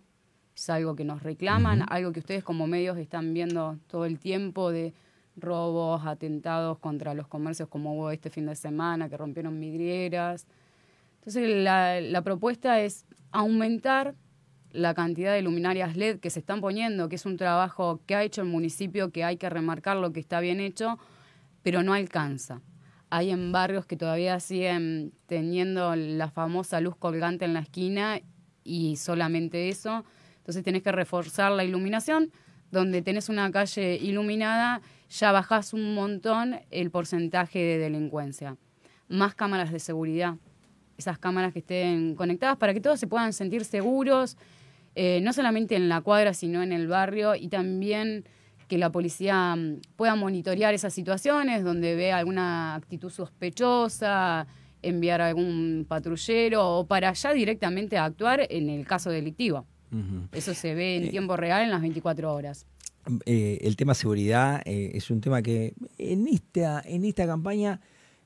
Es 0.56 0.70
algo 0.70 0.96
que 0.96 1.04
nos 1.04 1.24
reclaman, 1.24 1.86
algo 1.90 2.12
que 2.12 2.20
ustedes 2.20 2.44
como 2.44 2.68
medios 2.68 2.98
están 2.98 3.34
viendo 3.34 3.78
todo 3.88 4.06
el 4.06 4.20
tiempo 4.20 4.72
de 4.72 4.94
robos, 5.42 6.06
atentados 6.06 6.78
contra 6.80 7.14
los 7.14 7.28
comercios 7.28 7.70
como 7.70 7.96
hubo 7.96 8.12
este 8.12 8.30
fin 8.30 8.46
de 8.46 8.56
semana, 8.56 9.10
que 9.10 9.18
rompieron 9.18 9.60
vidrieras, 9.60 10.48
entonces 11.20 11.64
la, 11.64 12.22
propuesta 12.24 12.82
es 12.82 13.06
aumentar 13.32 14.16
la 14.72 14.94
cantidad 14.94 15.34
de 15.34 15.42
luminarias 15.42 15.98
LED 15.98 16.20
que 16.20 16.30
se 16.30 16.40
están 16.40 16.62
poniendo, 16.62 17.10
que 17.10 17.18
es 17.18 17.26
un 17.26 17.38
trabajo 17.38 18.00
que 18.06 18.16
ha 18.16 18.24
hecho 18.24 18.42
el 18.42 18.48
municipio, 18.48 19.12
que 19.12 19.24
hay 19.24 19.38
que 19.38 19.50
remarcar 19.50 19.98
lo 19.98 20.14
que 20.14 20.20
está 20.20 20.40
bien 20.40 20.60
hecho, 20.60 20.98
pero 21.62 21.84
no 21.84 21.94
alcanza. 21.94 22.62
Hay 23.10 23.32
en 23.32 23.52
barrios 23.52 23.86
que 23.86 23.98
todavía 23.98 24.40
siguen 24.40 25.12
teniendo 25.26 25.96
la 25.96 26.30
famosa 26.30 26.80
luz 26.80 26.96
colgante 26.96 27.46
en 27.46 27.54
la 27.54 27.60
esquina 27.60 28.22
y 28.64 28.96
solamente 28.96 29.70
eso. 29.70 30.06
Entonces 30.38 30.64
tenés 30.64 30.84
que 30.84 30.92
reforzar 30.92 31.52
la 31.52 31.64
iluminación. 31.64 32.32
Donde 32.72 33.02
tenés 33.02 33.30
una 33.30 33.52
calle 33.52 33.96
iluminada, 33.96 34.82
ya 35.10 35.32
bajás 35.32 35.74
un 35.74 35.96
montón 35.96 36.60
el 36.72 36.92
porcentaje 36.92 37.60
de 37.60 37.78
delincuencia. 37.80 38.58
Más 39.08 39.34
cámaras 39.36 39.72
de 39.72 39.80
seguridad 39.80 40.36
esas 41.00 41.18
cámaras 41.18 41.54
que 41.54 41.60
estén 41.60 42.14
conectadas 42.16 42.58
para 42.58 42.74
que 42.74 42.82
todos 42.82 43.00
se 43.00 43.08
puedan 43.08 43.34
sentir 43.34 43.64
seguros, 43.64 44.38
eh, 44.96 45.22
no 45.24 45.34
solamente 45.34 45.76
en 45.76 45.90
la 45.90 46.02
cuadra, 46.02 46.34
sino 46.34 46.62
en 46.62 46.74
el 46.74 46.88
barrio 46.88 47.36
y 47.36 47.48
también 47.48 48.26
que 48.68 48.78
la 48.78 48.92
policía 48.92 49.56
mm, 49.56 49.82
pueda 49.96 50.16
monitorear 50.16 50.74
esas 50.74 50.94
situaciones 50.94 51.64
donde 51.64 51.96
ve 51.96 52.12
alguna 52.12 52.76
actitud 52.76 53.10
sospechosa, 53.10 54.46
enviar 54.82 55.22
algún 55.22 55.86
patrullero 55.88 56.80
o 56.80 56.86
para 56.86 57.14
ya 57.14 57.34
directamente 57.34 57.98
actuar 57.98 58.46
en 58.50 58.70
el 58.70 58.86
caso 58.86 59.10
delictivo. 59.10 59.66
Eso 60.32 60.54
se 60.54 60.76
ve 60.76 60.98
en 60.98 61.10
tiempo 61.10 61.36
real 61.38 61.64
en 61.64 61.72
las 61.72 61.82
24 61.82 62.34
horas. 62.34 62.66
Eh, 63.26 63.60
el 63.62 63.76
tema 63.76 63.94
seguridad 63.94 64.62
eh, 64.66 64.92
es 64.94 65.10
un 65.10 65.22
tema 65.22 65.42
que 65.42 65.74
en 65.98 66.28
esta, 66.28 66.82
en 66.86 67.06
esta 67.06 67.26
campaña 67.26 67.80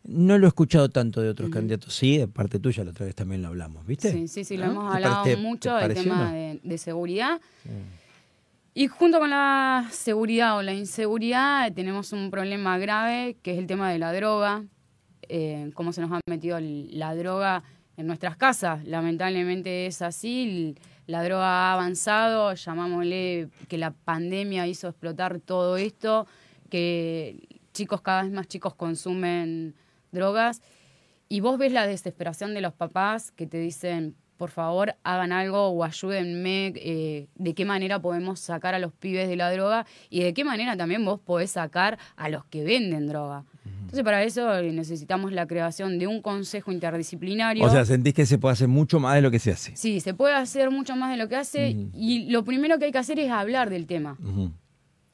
no 0.03 0.37
lo 0.37 0.47
he 0.47 0.49
escuchado 0.49 0.89
tanto 0.89 1.21
de 1.21 1.29
otros 1.29 1.49
candidatos. 1.49 1.93
Sí, 1.93 2.17
de 2.17 2.27
parte 2.27 2.59
tuya, 2.59 2.83
la 2.83 2.91
otra 2.91 3.05
vez 3.05 3.15
también 3.15 3.41
lo 3.41 3.47
hablamos, 3.49 3.85
¿viste? 3.85 4.11
Sí, 4.11 4.27
sí, 4.27 4.43
sí, 4.43 4.57
lo 4.57 4.65
hemos 4.65 4.93
hablado 4.93 5.37
mucho, 5.37 5.79
el 5.79 5.93
tema 5.93 6.33
de, 6.33 6.77
seguridad. 6.77 7.39
Y 8.73 8.87
junto 8.87 9.19
con 9.19 9.29
la 9.29 9.87
seguridad 9.91 10.57
o 10.57 10.61
la 10.61 10.73
inseguridad 10.73 11.71
tenemos 11.73 12.11
un 12.11 12.31
problema 12.31 12.77
grave 12.77 13.37
que 13.41 13.53
es 13.53 13.59
el 13.59 13.67
tema 13.67 13.91
de 13.91 13.99
la 13.99 14.11
droga, 14.11 14.65
eh, 15.29 15.71
cómo 15.73 15.93
se 15.93 16.01
nos 16.01 16.11
ha 16.11 16.19
metido 16.27 16.57
la 16.59 17.15
droga 17.15 17.63
en 17.95 18.07
nuestras 18.07 18.35
casas. 18.35 18.83
Lamentablemente 18.85 19.85
es 19.85 20.01
así, 20.01 20.75
la 21.07 21.23
droga 21.23 21.45
ha 21.45 21.73
avanzado, 21.73 22.53
llamámosle 22.53 23.49
que 23.67 23.77
la 23.77 23.91
pandemia 23.91 24.67
hizo 24.67 24.87
explotar 24.87 25.39
todo 25.39 25.77
esto, 25.77 26.27
que 26.69 27.47
chicos 27.73 28.01
cada 28.01 28.23
vez 28.23 28.31
más 28.31 28.47
chicos 28.47 28.75
consumen 28.75 29.75
drogas 30.11 30.61
y 31.29 31.39
vos 31.39 31.57
ves 31.57 31.71
la 31.71 31.87
desesperación 31.87 32.53
de 32.53 32.61
los 32.61 32.73
papás 32.73 33.31
que 33.31 33.47
te 33.47 33.57
dicen, 33.57 34.15
por 34.37 34.51
favor, 34.51 34.95
hagan 35.03 35.31
algo 35.31 35.69
o 35.69 35.83
ayúdenme, 35.83 36.73
eh, 36.75 37.27
de 37.35 37.53
qué 37.53 37.65
manera 37.65 38.01
podemos 38.01 38.39
sacar 38.39 38.73
a 38.75 38.79
los 38.79 38.93
pibes 38.93 39.27
de 39.27 39.35
la 39.35 39.51
droga 39.51 39.85
y 40.09 40.21
de 40.21 40.33
qué 40.33 40.43
manera 40.43 40.77
también 40.77 41.03
vos 41.05 41.19
podés 41.19 41.51
sacar 41.51 41.97
a 42.15 42.29
los 42.29 42.45
que 42.45 42.63
venden 42.63 43.07
droga. 43.07 43.45
Entonces, 43.93 44.05
para 44.05 44.23
eso 44.23 44.57
eh, 44.57 44.71
necesitamos 44.71 45.31
la 45.33 45.45
creación 45.45 45.99
de 45.99 46.07
un 46.07 46.19
consejo 46.23 46.71
interdisciplinario. 46.71 47.63
O 47.63 47.69
sea, 47.69 47.85
sentís 47.85 48.15
que 48.15 48.25
se 48.25 48.39
puede 48.39 48.53
hacer 48.53 48.67
mucho 48.67 48.99
más 48.99 49.13
de 49.13 49.21
lo 49.21 49.29
que 49.29 49.37
se 49.37 49.51
hace. 49.51 49.75
Sí, 49.75 49.99
se 49.99 50.15
puede 50.15 50.33
hacer 50.33 50.71
mucho 50.71 50.95
más 50.95 51.11
de 51.11 51.17
lo 51.17 51.29
que 51.29 51.35
hace 51.35 51.77
y 51.93 52.31
lo 52.31 52.43
primero 52.43 52.79
que 52.79 52.85
hay 52.85 52.91
que 52.91 52.97
hacer 52.97 53.19
es 53.19 53.29
hablar 53.29 53.69
del 53.69 53.85
tema. 53.85 54.17
O 54.19 54.49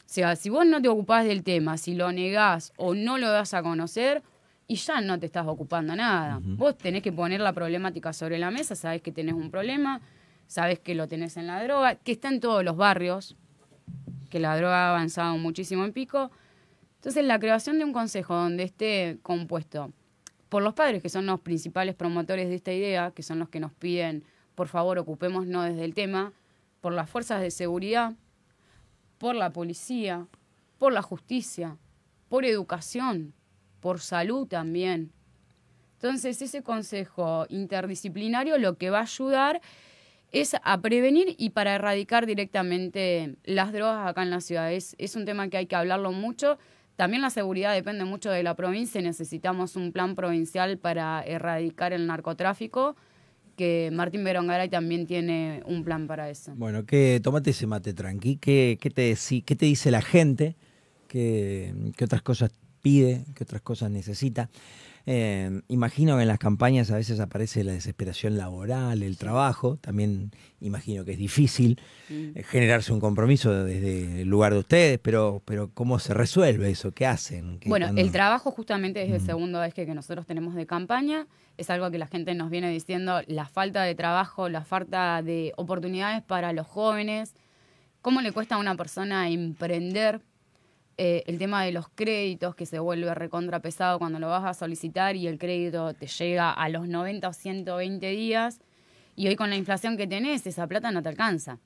sea, 0.05 0.37
si 0.37 0.49
vos 0.49 0.65
no 0.65 0.81
te 0.81 0.87
ocupás 0.87 1.25
del 1.25 1.43
tema, 1.43 1.77
si 1.77 1.93
lo 1.93 2.13
negás 2.13 2.71
o 2.77 2.95
no 2.95 3.17
lo 3.17 3.29
das 3.29 3.53
a 3.53 3.61
conocer, 3.61 4.23
y 4.65 4.75
ya 4.75 5.01
no 5.01 5.19
te 5.19 5.25
estás 5.25 5.45
ocupando 5.45 5.93
nada. 5.93 6.39
Vos 6.41 6.77
tenés 6.77 7.03
que 7.03 7.11
poner 7.11 7.41
la 7.41 7.51
problemática 7.51 8.13
sobre 8.13 8.39
la 8.39 8.49
mesa, 8.49 8.75
sabés 8.75 9.01
que 9.01 9.11
tenés 9.11 9.35
un 9.35 9.51
problema, 9.51 9.99
sabés 10.47 10.79
que 10.79 10.95
lo 10.95 11.09
tenés 11.09 11.35
en 11.35 11.47
la 11.47 11.61
droga, 11.61 11.95
que 11.95 12.13
está 12.13 12.29
en 12.29 12.39
todos 12.39 12.63
los 12.63 12.77
barrios, 12.77 13.35
que 14.29 14.39
la 14.39 14.55
droga 14.55 14.85
ha 14.85 14.89
avanzado 14.91 15.37
muchísimo 15.37 15.83
en 15.83 15.91
pico. 15.91 16.31
Entonces, 16.99 17.25
la 17.25 17.39
creación 17.39 17.79
de 17.79 17.85
un 17.85 17.93
consejo 17.93 18.35
donde 18.35 18.63
esté 18.63 19.17
compuesto 19.23 19.91
por 20.49 20.61
los 20.61 20.73
padres, 20.73 21.01
que 21.01 21.09
son 21.09 21.25
los 21.25 21.39
principales 21.39 21.95
promotores 21.95 22.49
de 22.49 22.55
esta 22.55 22.73
idea, 22.73 23.11
que 23.11 23.23
son 23.23 23.39
los 23.39 23.49
que 23.49 23.59
nos 23.59 23.71
piden, 23.71 24.23
por 24.55 24.67
favor, 24.67 24.97
ocupémonos 24.99 25.65
desde 25.65 25.85
el 25.85 25.93
tema, 25.93 26.33
por 26.81 26.93
las 26.93 27.09
fuerzas 27.09 27.41
de 27.41 27.51
seguridad, 27.51 28.13
por 29.17 29.35
la 29.35 29.51
policía, 29.51 30.27
por 30.77 30.93
la 30.93 31.01
justicia, 31.01 31.77
por 32.29 32.45
educación, 32.45 33.33
por 33.79 33.99
salud 33.99 34.47
también. 34.47 35.11
Entonces, 35.93 36.41
ese 36.41 36.63
consejo 36.63 37.45
interdisciplinario 37.49 38.57
lo 38.57 38.77
que 38.77 38.89
va 38.89 38.99
a 38.99 39.03
ayudar 39.03 39.61
es 40.31 40.55
a 40.63 40.81
prevenir 40.81 41.35
y 41.37 41.49
para 41.51 41.75
erradicar 41.75 42.25
directamente 42.25 43.35
las 43.43 43.73
drogas 43.73 44.07
acá 44.07 44.23
en 44.23 44.29
la 44.29 44.41
ciudad. 44.41 44.71
Es, 44.71 44.95
un 45.15 45.25
tema 45.25 45.49
que 45.49 45.57
hay 45.57 45.65
que 45.65 45.75
hablarlo 45.75 46.11
mucho. 46.11 46.57
También 46.99 47.21
la 47.21 47.29
seguridad 47.29 47.73
depende 47.73 48.03
mucho 48.03 48.29
de 48.29 48.43
la 48.43 48.55
provincia. 48.57 49.01
Necesitamos 49.01 49.77
un 49.77 49.93
plan 49.93 50.15
provincial 50.15 50.77
para 50.77 51.23
erradicar 51.23 51.93
el 51.93 52.05
narcotráfico, 52.05 52.97
que 53.55 53.89
Martín 53.93 54.25
Berongaray 54.25 54.67
también 54.67 55.07
tiene 55.07 55.63
un 55.65 55.85
plan 55.85 56.07
para 56.07 56.29
eso. 56.29 56.51
Bueno, 56.57 56.85
que 56.85 57.21
tómate 57.23 57.51
ese 57.51 57.67
mate 57.67 57.93
tranqui. 57.93 58.35
¿Qué, 58.35 58.77
qué, 58.81 58.89
te, 58.89 59.15
qué 59.45 59.55
te 59.55 59.65
dice 59.65 59.91
la 59.91 60.01
gente? 60.01 60.57
¿Qué, 61.07 61.73
¿Qué 61.95 62.03
otras 62.03 62.21
cosas 62.21 62.51
pide, 62.81 63.23
qué 63.33 63.45
otras 63.45 63.61
cosas 63.61 63.89
necesita. 63.91 64.49
Eh, 65.11 65.63
imagino 65.69 66.17
que 66.17 66.21
en 66.21 66.27
las 66.27 66.37
campañas 66.37 66.91
a 66.91 66.95
veces 66.95 67.19
aparece 67.19 67.63
la 67.63 67.71
desesperación 67.71 68.37
laboral, 68.37 69.01
el 69.01 69.17
trabajo. 69.17 69.77
También 69.77 70.29
imagino 70.61 71.03
que 71.03 71.13
es 71.13 71.17
difícil 71.17 71.81
mm. 72.09 72.37
eh, 72.37 72.43
generarse 72.43 72.93
un 72.93 72.99
compromiso 72.99 73.63
desde 73.63 74.21
el 74.21 74.27
lugar 74.27 74.53
de 74.53 74.59
ustedes, 74.59 74.99
pero, 74.99 75.41
pero 75.45 75.71
¿cómo 75.73 75.97
se 75.97 76.13
resuelve 76.13 76.69
eso? 76.69 76.91
¿Qué 76.91 77.07
hacen? 77.07 77.59
bueno, 77.65 77.87
el 77.95 78.11
trabajo 78.11 78.51
justamente 78.51 79.01
es 79.01 79.11
el 79.11 79.21
segundo 79.21 79.63
eje 79.63 79.87
que 79.87 79.95
nosotros 79.95 80.27
tenemos 80.27 80.53
de 80.53 80.67
campaña. 80.67 81.25
Es 81.57 81.71
algo 81.71 81.89
que 81.89 81.97
la 81.97 82.05
gente 82.05 82.35
nos 82.35 82.51
viene 82.51 82.69
diciendo, 82.69 83.21
la 83.25 83.47
falta 83.47 83.81
de 83.81 83.95
trabajo, 83.95 84.47
la 84.47 84.63
falta 84.63 85.23
de 85.23 85.53
oportunidades 85.57 86.21
para 86.21 86.53
los 86.53 86.67
jóvenes. 86.67 87.33
¿Cómo 88.03 88.21
le 88.21 88.31
cuesta 88.31 88.55
a 88.55 88.57
una 88.59 88.75
persona 88.75 89.27
emprender? 89.27 90.21
Eh, 91.01 91.23
el 91.27 91.37
tema 91.37 91.63
de 91.63 91.71
los 91.71 91.87
créditos 91.87 92.55
que 92.55 92.65
se 92.65 92.77
vuelve 92.77 93.15
recontra 93.15 93.61
pesado 93.61 93.99
cuando 93.99 94.19
lo 94.19 94.27
vas 94.27 94.43
a 94.43 94.53
solicitar 94.53 95.15
y 95.15 95.27
el 95.27 95.37
crédito 95.37 95.93
te 95.93 96.07
llega 96.07 96.51
a 96.51 96.67
los 96.67 96.89
90 96.89 97.25
o 97.25 97.31
120 97.31 98.05
días 98.09 98.59
y 99.15 99.29
hoy 99.29 99.37
con 99.37 99.49
la 99.49 99.55
inflación 99.55 99.95
que 99.95 100.07
tenés 100.07 100.45
esa 100.45 100.67
plata 100.67 100.91
no 100.91 101.01
te 101.01 101.07
alcanza. 101.07 101.59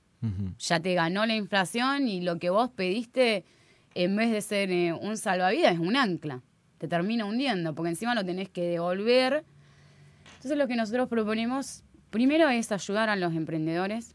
Ya 0.60 0.80
te 0.80 0.94
ganó 0.94 1.25
la 1.25 1.36
inflación 1.36 2.08
y 2.08 2.22
lo 2.22 2.38
que 2.38 2.52
vos 2.52 2.70
pediste 2.70 3.44
en 3.96 4.16
vez 4.16 4.30
de 4.30 4.40
ser 4.42 4.70
eh, 4.70 4.94
un 4.94 5.18
salvavidas 5.18 5.74
es 5.74 5.80
un 5.80 5.96
ancla. 5.96 6.44
Te 6.78 6.88
termina 6.88 7.25
hundiendo 7.25 7.74
porque 7.74 7.90
encima 7.90 8.13
lo 8.13 8.24
tenés 8.24 8.50
que 8.50 8.62
devolver. 8.62 9.44
Entonces 10.36 10.60
lo 10.60 10.68
que 10.68 10.75
nosotros 10.75 11.10
proponemos 11.10 11.84
primero 12.12 12.50
es 12.50 12.72
ayudar 12.72 13.10
a 13.10 13.16
los 13.16 13.34
emprendedores 13.34 14.13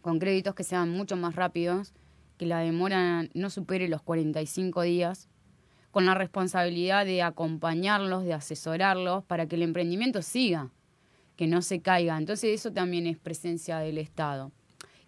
con 0.00 0.20
créditos 0.20 0.54
que 0.54 0.62
sean 0.62 0.90
mucho 0.90 1.16
más 1.16 1.34
rápidos 1.34 1.92
que 2.38 2.46
la 2.46 2.60
demora 2.60 3.28
no 3.34 3.50
supere 3.50 3.88
los 3.88 4.00
45 4.02 4.82
días, 4.82 5.28
con 5.90 6.06
la 6.06 6.14
responsabilidad 6.14 7.04
de 7.04 7.22
acompañarlos, 7.22 8.24
de 8.24 8.32
asesorarlos 8.32 9.24
para 9.24 9.46
que 9.46 9.56
el 9.56 9.62
emprendimiento 9.62 10.22
siga, 10.22 10.70
que 11.36 11.46
no 11.46 11.60
se 11.62 11.80
caiga. 11.80 12.16
Entonces 12.16 12.50
eso 12.50 12.72
también 12.72 13.06
es 13.06 13.18
presencia 13.18 13.78
del 13.78 13.98
Estado. 13.98 14.52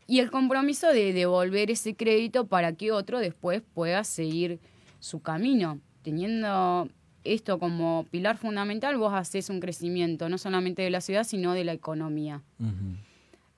Y 0.07 0.19
el 0.19 0.31
compromiso 0.31 0.89
de 0.89 1.13
devolver 1.13 1.71
ese 1.71 1.95
crédito 1.95 2.47
para 2.47 2.73
que 2.73 2.91
otro 2.91 3.21
después 3.21 3.63
pueda 3.63 4.03
seguir 4.03 4.59
su 4.99 5.21
camino. 5.21 5.81
Teniendo 6.03 6.89
esto 7.23 7.59
como 7.59 8.07
pilar 8.11 8.37
fundamental, 8.37 8.97
vos 8.97 9.13
haces 9.15 9.51
un 9.51 9.61
crecimiento 9.61 10.29
no 10.29 10.39
solamente 10.39 10.83
de 10.83 10.91
la 10.91 11.01
ciudad, 11.01 11.25
sino 11.25 11.53
de 11.53 11.65
la 11.65 11.73
economía. 11.73 12.43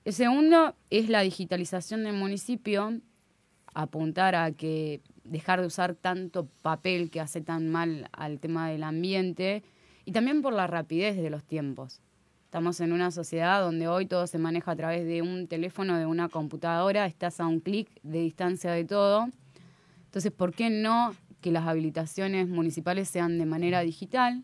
El 0.05 0.13
segundo 0.13 0.75
es 0.89 1.09
la 1.09 1.21
digitalización 1.21 2.03
del 2.03 2.13
municipio 2.13 2.99
apuntar 3.73 4.35
a 4.35 4.51
que 4.51 5.01
dejar 5.23 5.61
de 5.61 5.67
usar 5.67 5.95
tanto 5.95 6.47
papel 6.61 7.09
que 7.09 7.19
hace 7.19 7.41
tan 7.41 7.69
mal 7.69 8.09
al 8.11 8.39
tema 8.39 8.69
del 8.69 8.83
ambiente 8.83 9.63
y 10.05 10.11
también 10.11 10.41
por 10.41 10.53
la 10.53 10.67
rapidez 10.67 11.15
de 11.15 11.29
los 11.29 11.43
tiempos. 11.43 12.01
Estamos 12.45 12.79
en 12.81 12.91
una 12.93 13.09
sociedad 13.09 13.61
donde 13.61 13.87
hoy 13.87 14.05
todo 14.05 14.27
se 14.27 14.37
maneja 14.37 14.71
a 14.71 14.75
través 14.75 15.07
de 15.07 15.21
un 15.21 15.47
teléfono, 15.47 15.97
de 15.97 16.05
una 16.05 16.29
computadora, 16.29 17.05
estás 17.07 17.39
a 17.39 17.47
un 17.47 17.59
clic 17.59 17.89
de 18.03 18.19
distancia 18.19 18.71
de 18.71 18.85
todo. 18.85 19.29
Entonces, 20.05 20.31
¿por 20.31 20.53
qué 20.53 20.69
no 20.69 21.15
que 21.41 21.51
las 21.51 21.67
habilitaciones 21.67 22.47
municipales 22.47 23.09
sean 23.09 23.39
de 23.39 23.47
manera 23.47 23.79
digital? 23.79 24.43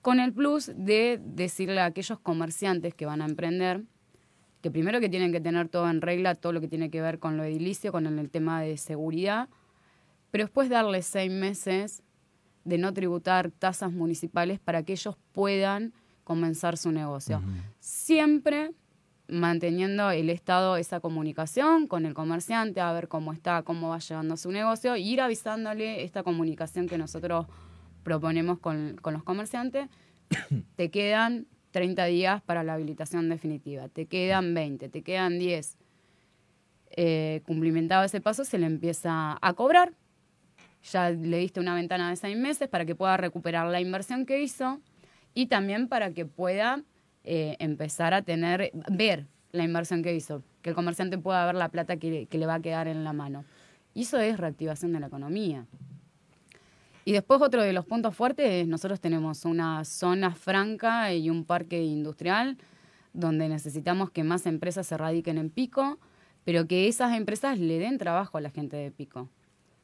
Con 0.00 0.18
el 0.18 0.32
plus 0.32 0.72
de 0.74 1.20
decirle 1.24 1.80
a 1.80 1.84
aquellos 1.84 2.18
comerciantes 2.18 2.92
que 2.92 3.06
van 3.06 3.22
a 3.22 3.26
emprender 3.26 3.84
que 4.62 4.70
primero 4.70 5.00
que 5.00 5.08
tienen 5.08 5.32
que 5.32 5.40
tener 5.40 5.68
todo 5.68 5.90
en 5.90 6.00
regla, 6.00 6.36
todo 6.36 6.52
lo 6.52 6.60
que 6.60 6.68
tiene 6.68 6.88
que 6.88 7.02
ver 7.02 7.18
con 7.18 7.36
lo 7.36 7.44
edilicio, 7.44 7.90
con 7.90 8.06
el, 8.06 8.30
tema 8.30 8.62
de 8.62 8.78
seguridad, 8.78 9.48
pero 10.30 10.44
después 10.44 10.70
darles 10.70 11.04
seis 11.04 11.30
meses 11.30 12.02
de 12.64 12.78
no 12.78 12.94
tributar 12.94 13.50
tasas 13.50 13.92
municipales 13.92 14.60
para 14.60 14.84
que 14.84 14.92
ellos 14.92 15.16
puedan 15.32 15.92
comenzar 16.22 16.76
su 16.78 16.92
negocio. 16.92 17.42
Siempre 17.80 18.70
manteniendo 19.26 20.10
el 20.10 20.30
Estado 20.30 20.76
esa 20.76 21.00
comunicación 21.00 21.88
con 21.88 22.06
el 22.06 22.14
comerciante, 22.14 22.80
a 22.80 22.92
ver 22.92 23.08
cómo 23.08 23.32
está, 23.32 23.62
cómo 23.62 23.88
va 23.88 23.98
llevando 23.98 24.36
su 24.36 24.52
negocio, 24.52 24.94
e 24.94 25.00
ir 25.00 25.20
avisándole 25.20 26.04
esta 26.04 26.22
comunicación 26.22 26.86
que 26.86 26.98
nosotros 26.98 27.46
proponemos 28.04 28.60
con, 28.60 28.96
con 29.02 29.12
los 29.12 29.24
comerciantes. 29.24 29.88
Te 30.76 30.90
quedan 30.90 31.46
30 31.72 32.04
días 32.06 32.42
para 32.42 32.62
la 32.62 32.74
habilitación 32.74 33.28
definitiva. 33.28 33.88
Te 33.88 34.06
quedan 34.06 34.54
20, 34.54 34.88
te 34.88 35.02
quedan 35.02 35.38
10. 35.38 35.78
Eh, 36.94 37.40
cumplimentado 37.46 38.04
ese 38.04 38.20
paso, 38.20 38.44
se 38.44 38.58
le 38.58 38.66
empieza 38.66 39.38
a 39.40 39.52
cobrar. 39.54 39.94
Ya 40.92 41.10
le 41.10 41.38
diste 41.38 41.60
una 41.60 41.74
ventana 41.74 42.10
de 42.10 42.16
seis 42.16 42.36
meses 42.36 42.68
para 42.68 42.84
que 42.84 42.94
pueda 42.94 43.16
recuperar 43.16 43.66
la 43.68 43.80
inversión 43.80 44.26
que 44.26 44.42
hizo 44.42 44.80
y 45.34 45.46
también 45.46 45.88
para 45.88 46.12
que 46.12 46.26
pueda 46.26 46.82
eh, 47.24 47.56
empezar 47.60 48.14
a 48.14 48.22
tener, 48.22 48.72
ver 48.90 49.26
la 49.52 49.64
inversión 49.64 50.02
que 50.02 50.14
hizo, 50.14 50.42
que 50.60 50.70
el 50.70 50.76
comerciante 50.76 51.18
pueda 51.18 51.46
ver 51.46 51.54
la 51.54 51.68
plata 51.68 51.96
que, 51.96 52.26
le 52.30 52.46
va 52.46 52.54
a 52.54 52.60
quedar 52.60 52.88
en 52.88 53.04
la 53.04 53.12
mano. 53.12 53.44
Y 53.94 54.02
eso 54.02 54.18
es 54.18 54.38
reactivación 54.38 54.92
de 54.92 55.00
la 55.00 55.06
economía. 55.06 55.66
Y 57.04 57.12
después 57.12 57.40
otro 57.40 57.62
de 57.62 57.72
los 57.72 57.84
puntos 57.84 58.14
fuertes 58.14 58.48
es 58.48 58.68
nosotros 58.68 59.00
tenemos 59.00 59.44
una 59.44 59.84
zona 59.84 60.34
franca 60.34 61.12
y 61.12 61.30
un 61.30 61.44
parque 61.44 61.82
industrial 61.82 62.56
donde 63.12 63.48
necesitamos 63.48 64.10
que 64.10 64.24
más 64.24 64.46
empresas 64.46 64.86
se 64.86 64.96
radiquen 64.96 65.38
en 65.38 65.50
Pico, 65.50 65.98
pero 66.44 66.66
que 66.66 66.88
esas 66.88 67.14
empresas 67.16 67.58
le 67.58 67.78
den 67.78 67.98
trabajo 67.98 68.38
a 68.38 68.40
la 68.40 68.50
gente 68.50 68.76
de 68.76 68.90
Pico. 68.90 69.28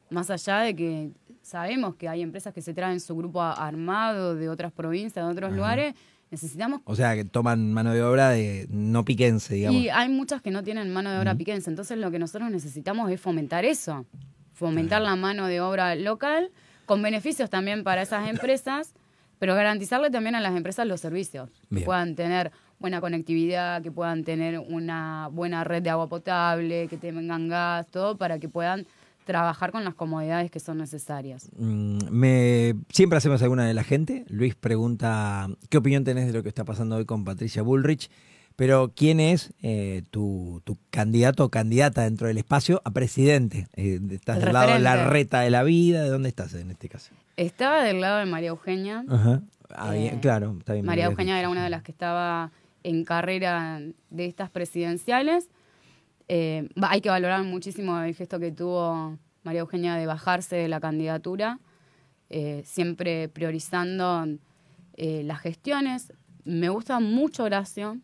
Más 0.09 0.29
allá 0.31 0.59
de 0.59 0.75
que 0.75 1.11
sabemos 1.41 1.95
que 1.95 2.09
hay 2.09 2.21
empresas 2.21 2.53
que 2.53 2.61
se 2.61 2.73
traen 2.73 2.99
su 2.99 3.15
grupo 3.15 3.41
armado 3.41 4.35
de 4.35 4.49
otras 4.49 4.71
provincias, 4.71 5.23
de 5.25 5.31
otros 5.31 5.53
lugares, 5.53 5.93
necesitamos... 6.31 6.81
O 6.85 6.95
sea, 6.95 7.15
que 7.15 7.25
toman 7.25 7.71
mano 7.71 7.93
de 7.93 8.01
obra 8.01 8.29
de 8.29 8.67
no 8.69 9.05
piquense, 9.05 9.55
digamos. 9.55 9.79
Y 9.79 9.89
hay 9.89 10.09
muchas 10.09 10.41
que 10.41 10.51
no 10.51 10.63
tienen 10.63 10.91
mano 10.91 11.11
de 11.11 11.19
obra 11.19 11.35
piquense, 11.35 11.69
entonces 11.69 11.97
lo 11.97 12.09
que 12.09 12.17
nosotros 12.17 12.49
necesitamos 12.49 13.11
es 13.11 13.21
fomentar 13.21 13.65
eso, 13.65 14.05
fomentar 14.53 15.01
la 15.01 15.15
mano 15.15 15.45
de 15.45 15.61
obra 15.61 15.95
local, 15.95 16.51
con 16.89 17.03
beneficios 17.03 17.51
también 17.51 17.83
para 17.83 18.01
esas 18.01 18.27
empresas, 18.27 18.95
pero 19.37 19.53
garantizarle 19.53 20.09
también 20.09 20.33
a 20.33 20.41
las 20.41 20.57
empresas 20.57 20.87
los 20.87 20.99
servicios, 20.99 21.51
que 21.71 21.81
puedan 21.81 22.15
tener 22.15 22.51
buena 22.79 22.99
conectividad, 22.99 23.83
que 23.83 23.91
puedan 23.91 24.23
tener 24.23 24.57
una 24.57 25.29
buena 25.31 25.63
red 25.63 25.83
de 25.83 25.91
agua 25.91 26.09
potable, 26.09 26.87
que 26.87 26.97
tengan 26.97 27.47
gas, 27.47 27.85
todo 27.91 28.17
para 28.17 28.39
que 28.39 28.49
puedan 28.49 28.87
trabajar 29.23 29.71
con 29.71 29.83
las 29.83 29.93
comodidades 29.93 30.49
que 30.49 30.59
son 30.59 30.79
necesarias. 30.79 31.51
Mm, 31.59 32.09
me, 32.09 32.73
siempre 32.89 33.17
hacemos 33.17 33.43
alguna 33.43 33.67
de 33.67 33.75
la 33.75 33.83
gente. 33.83 34.25
Luis 34.27 34.55
pregunta, 34.55 35.47
¿qué 35.69 35.77
opinión 35.77 36.03
tenés 36.03 36.25
de 36.25 36.33
lo 36.33 36.41
que 36.41 36.49
está 36.49 36.65
pasando 36.65 36.95
hoy 36.95 37.05
con 37.05 37.23
Patricia 37.23 37.61
Bullrich? 37.61 38.09
Pero, 38.59 38.91
¿quién 38.93 39.21
es 39.21 39.53
eh, 39.61 40.03
tu, 40.11 40.61
candidato 40.89 41.45
o 41.45 41.49
candidata 41.49 42.03
dentro 42.03 42.27
del 42.27 42.37
espacio 42.37 42.81
a 42.83 42.91
presidente? 42.91 43.67
Eh, 43.77 44.01
¿Estás 44.11 44.41
del 44.41 44.51
lado 44.51 44.73
de 44.73 44.79
la 44.79 45.07
reta 45.07 45.39
de 45.39 45.49
la 45.49 45.63
vida? 45.63 46.03
¿De 46.03 46.09
dónde 46.09 46.27
estás 46.27 46.53
en 46.55 46.69
este 46.69 46.89
caso? 46.89 47.13
Estaba 47.37 47.81
del 47.81 48.01
lado 48.01 48.17
de 48.17 48.25
María 48.25 48.49
Eugenia. 48.49 49.05
Ajá. 49.07 49.43
Ah, 49.69 49.95
eh, 49.95 50.17
claro, 50.21 50.57
está 50.59 50.73
bien. 50.73 50.85
María 50.85 51.05
Eugenia 51.05 51.39
era 51.39 51.47
una 51.47 51.63
de 51.63 51.69
las 51.69 51.83
que 51.83 51.93
estaba 51.93 52.51
en 52.83 53.05
carrera 53.05 53.81
de 54.09 54.25
estas 54.25 54.49
presidenciales. 54.49 55.47
Eh, 56.27 56.67
hay 56.81 56.99
que 56.99 57.09
valorar 57.09 57.41
muchísimo 57.43 57.97
el 58.01 58.13
gesto 58.13 58.41
que 58.41 58.51
tuvo 58.51 59.17
María 59.43 59.61
Eugenia 59.61 59.95
de 59.95 60.05
bajarse 60.05 60.57
de 60.57 60.67
la 60.67 60.81
candidatura, 60.81 61.61
eh, 62.29 62.63
siempre 62.65 63.29
priorizando 63.29 64.27
eh, 64.97 65.23
las 65.23 65.39
gestiones. 65.39 66.11
Me 66.43 66.67
gusta 66.67 66.99
mucho 66.99 67.45
Horacio, 67.45 67.97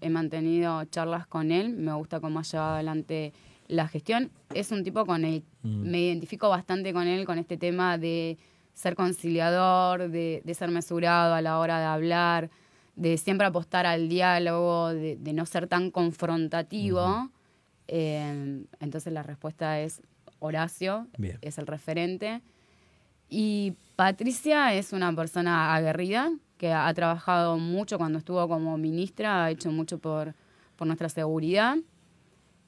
he 0.00 0.10
mantenido 0.10 0.84
charlas 0.84 1.26
con 1.26 1.50
él, 1.50 1.74
me 1.74 1.92
gusta 1.94 2.20
cómo 2.20 2.40
ha 2.40 2.42
llevado 2.42 2.74
adelante 2.74 3.32
la 3.68 3.88
gestión. 3.88 4.30
Es 4.54 4.70
un 4.70 4.84
tipo 4.84 5.04
con 5.06 5.24
el, 5.24 5.42
mm. 5.62 5.90
me 5.90 6.00
identifico 6.00 6.48
bastante 6.48 6.92
con 6.92 7.06
él, 7.06 7.24
con 7.24 7.38
este 7.38 7.56
tema 7.56 7.98
de 7.98 8.38
ser 8.74 8.94
conciliador, 8.94 10.10
de 10.10 10.54
ser 10.54 10.70
mesurado 10.70 11.34
a 11.34 11.40
la 11.40 11.58
hora 11.58 11.78
de 11.78 11.86
hablar, 11.86 12.50
de 12.96 13.18
siempre 13.18 13.46
apostar 13.46 13.86
al 13.86 14.08
diálogo, 14.08 14.88
de, 14.88 15.32
no 15.32 15.46
ser 15.46 15.68
tan 15.68 15.90
confrontativo. 15.90 17.30
Eh, 17.88 18.64
entonces 18.80 19.12
la 19.12 19.22
respuesta 19.22 19.80
es 19.80 20.02
Horacio, 20.40 21.06
es 21.42 21.58
el 21.58 21.66
referente. 21.66 22.40
Y 23.28 23.74
Patricia 23.96 24.74
es 24.74 24.92
una 24.92 25.14
persona 25.14 25.74
aguerrida 25.74 26.32
que 26.58 26.72
ha 26.72 26.92
trabajado 26.94 27.58
mucho 27.58 27.98
cuando 27.98 28.18
estuvo 28.18 28.46
como 28.48 28.76
ministra, 28.78 29.44
ha 29.44 29.50
hecho 29.50 29.70
mucho 29.70 29.98
por, 29.98 30.34
por 30.76 30.86
nuestra 30.86 31.08
seguridad. 31.08 31.76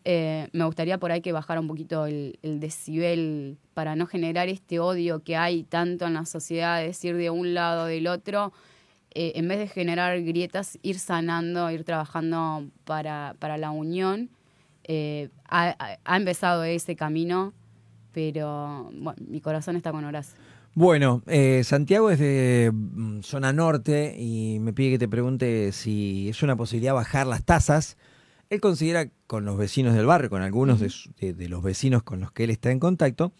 Eh, 0.04 0.49
me 0.52 0.64
gustaría 0.64 0.99
por 0.99 1.11
ahí 1.11 1.21
que 1.21 1.33
bajara 1.33 1.61
un 1.61 1.68
poquito 1.68 2.07
el, 2.07 2.38
el, 2.42 2.61
decibel 2.61 3.59
para 3.75 3.97
no 3.97 4.07
generar 4.07 4.49
este 4.49 4.78
odio 4.78 5.23
que 5.23 5.37
hay 5.37 5.64
tanto 5.64 6.07
en 6.07 6.14
la 6.14 6.25
sociedad, 6.25 6.80
decir 6.80 7.16
de 7.16 7.30
un 7.30 7.52
lado 7.52 7.87
del 7.87 8.07
otro 8.07 8.52
eh, 9.14 9.33
en 9.37 9.49
vez 9.49 9.59
de 9.59 9.68
generar 9.68 10.21
grietas, 10.23 10.78
ir 10.83 10.99
sanando, 10.99 11.71
ir 11.71 11.85
trabajando 11.85 12.68
para, 12.85 13.35
la 13.59 13.71
unión. 13.71 14.30
Eh, 14.85 15.30
ha, 15.49 15.99
empezado 16.16 16.62
ese 16.64 16.94
camino, 16.94 17.53
pero 18.12 18.90
mi 19.27 19.40
corazón 19.40 19.77
está 19.77 19.92
con 19.92 20.05
Horacio. 20.05 20.38
Bueno, 20.74 21.22
eh, 21.26 21.62
Santiago 21.64 22.11
es 22.11 22.18
de 22.18 22.70
mm, 22.72 23.20
zona 23.22 23.52
norte 23.52 24.14
y 24.18 24.59
me 24.61 24.72
pide 24.72 24.90
que 24.90 24.98
te 24.98 25.09
pregunte 25.09 25.72
si 25.72 26.28
es 26.28 26.42
una 26.42 26.57
posibilidad 26.57 26.94
bajar 26.94 27.26
las 27.26 27.44
tasas. 27.44 27.96
Él 28.50 28.61
considera 28.61 29.11
con 29.26 29.44
los 29.44 29.59
vecinos 29.59 29.94
del 29.94 30.07
barrio, 30.07 30.31
con 30.31 30.42
algunos 30.42 30.81
de 30.81 31.48
los 31.48 31.62
vecinos 31.62 32.02
con 32.02 32.20
los 32.20 32.33
que 32.33 32.44
él 32.44 32.50
está 32.50 32.70
en 32.70 32.81
contacto, 32.81 33.33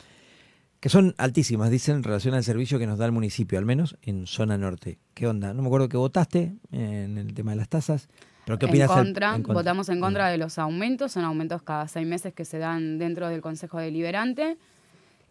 que 0.81 0.89
son 0.89 1.15
altísimas, 1.17 1.71
dicen, 1.71 1.97
en 1.97 2.03
relación 2.03 2.35
al 2.35 2.45
servicio 2.45 2.79
que 2.79 2.87
nos 2.87 2.99
da 2.99 3.07
el 3.07 3.13
municipio, 3.13 3.59
al 3.59 3.65
menos 3.65 3.97
en 4.03 4.27
zona 4.27 4.59
norte. 4.59 4.99
¿Qué 5.15 5.27
onda? 5.27 5.55
No 5.55 5.63
me 5.63 5.69
acuerdo 5.69 5.89
que 5.89 5.97
votaste 5.97 6.57
en 6.71 7.19
el 7.19 7.35
tema 7.35 7.53
de 7.53 7.57
las 7.57 7.69
tasas. 7.69 8.09
¿Pero 8.45 8.59
qué 8.59 8.67
opinas? 8.67 8.91
En 8.91 8.97
contra, 8.97 9.39
votamos 9.39 9.89
en 9.89 10.01
contra 10.01 10.29
de 10.29 10.39
los 10.39 10.59
aumentos, 10.59 11.13
son 11.13 11.25
aumentos 11.25 11.63
cada 11.63 11.89
seis 11.89 12.07
meses 12.07 12.33
que 12.33 12.45
se 12.45 12.59
dan 12.59 12.99
dentro 12.99 13.29
del 13.29 13.41
Consejo 13.41 13.79
Deliberante. 13.79 14.57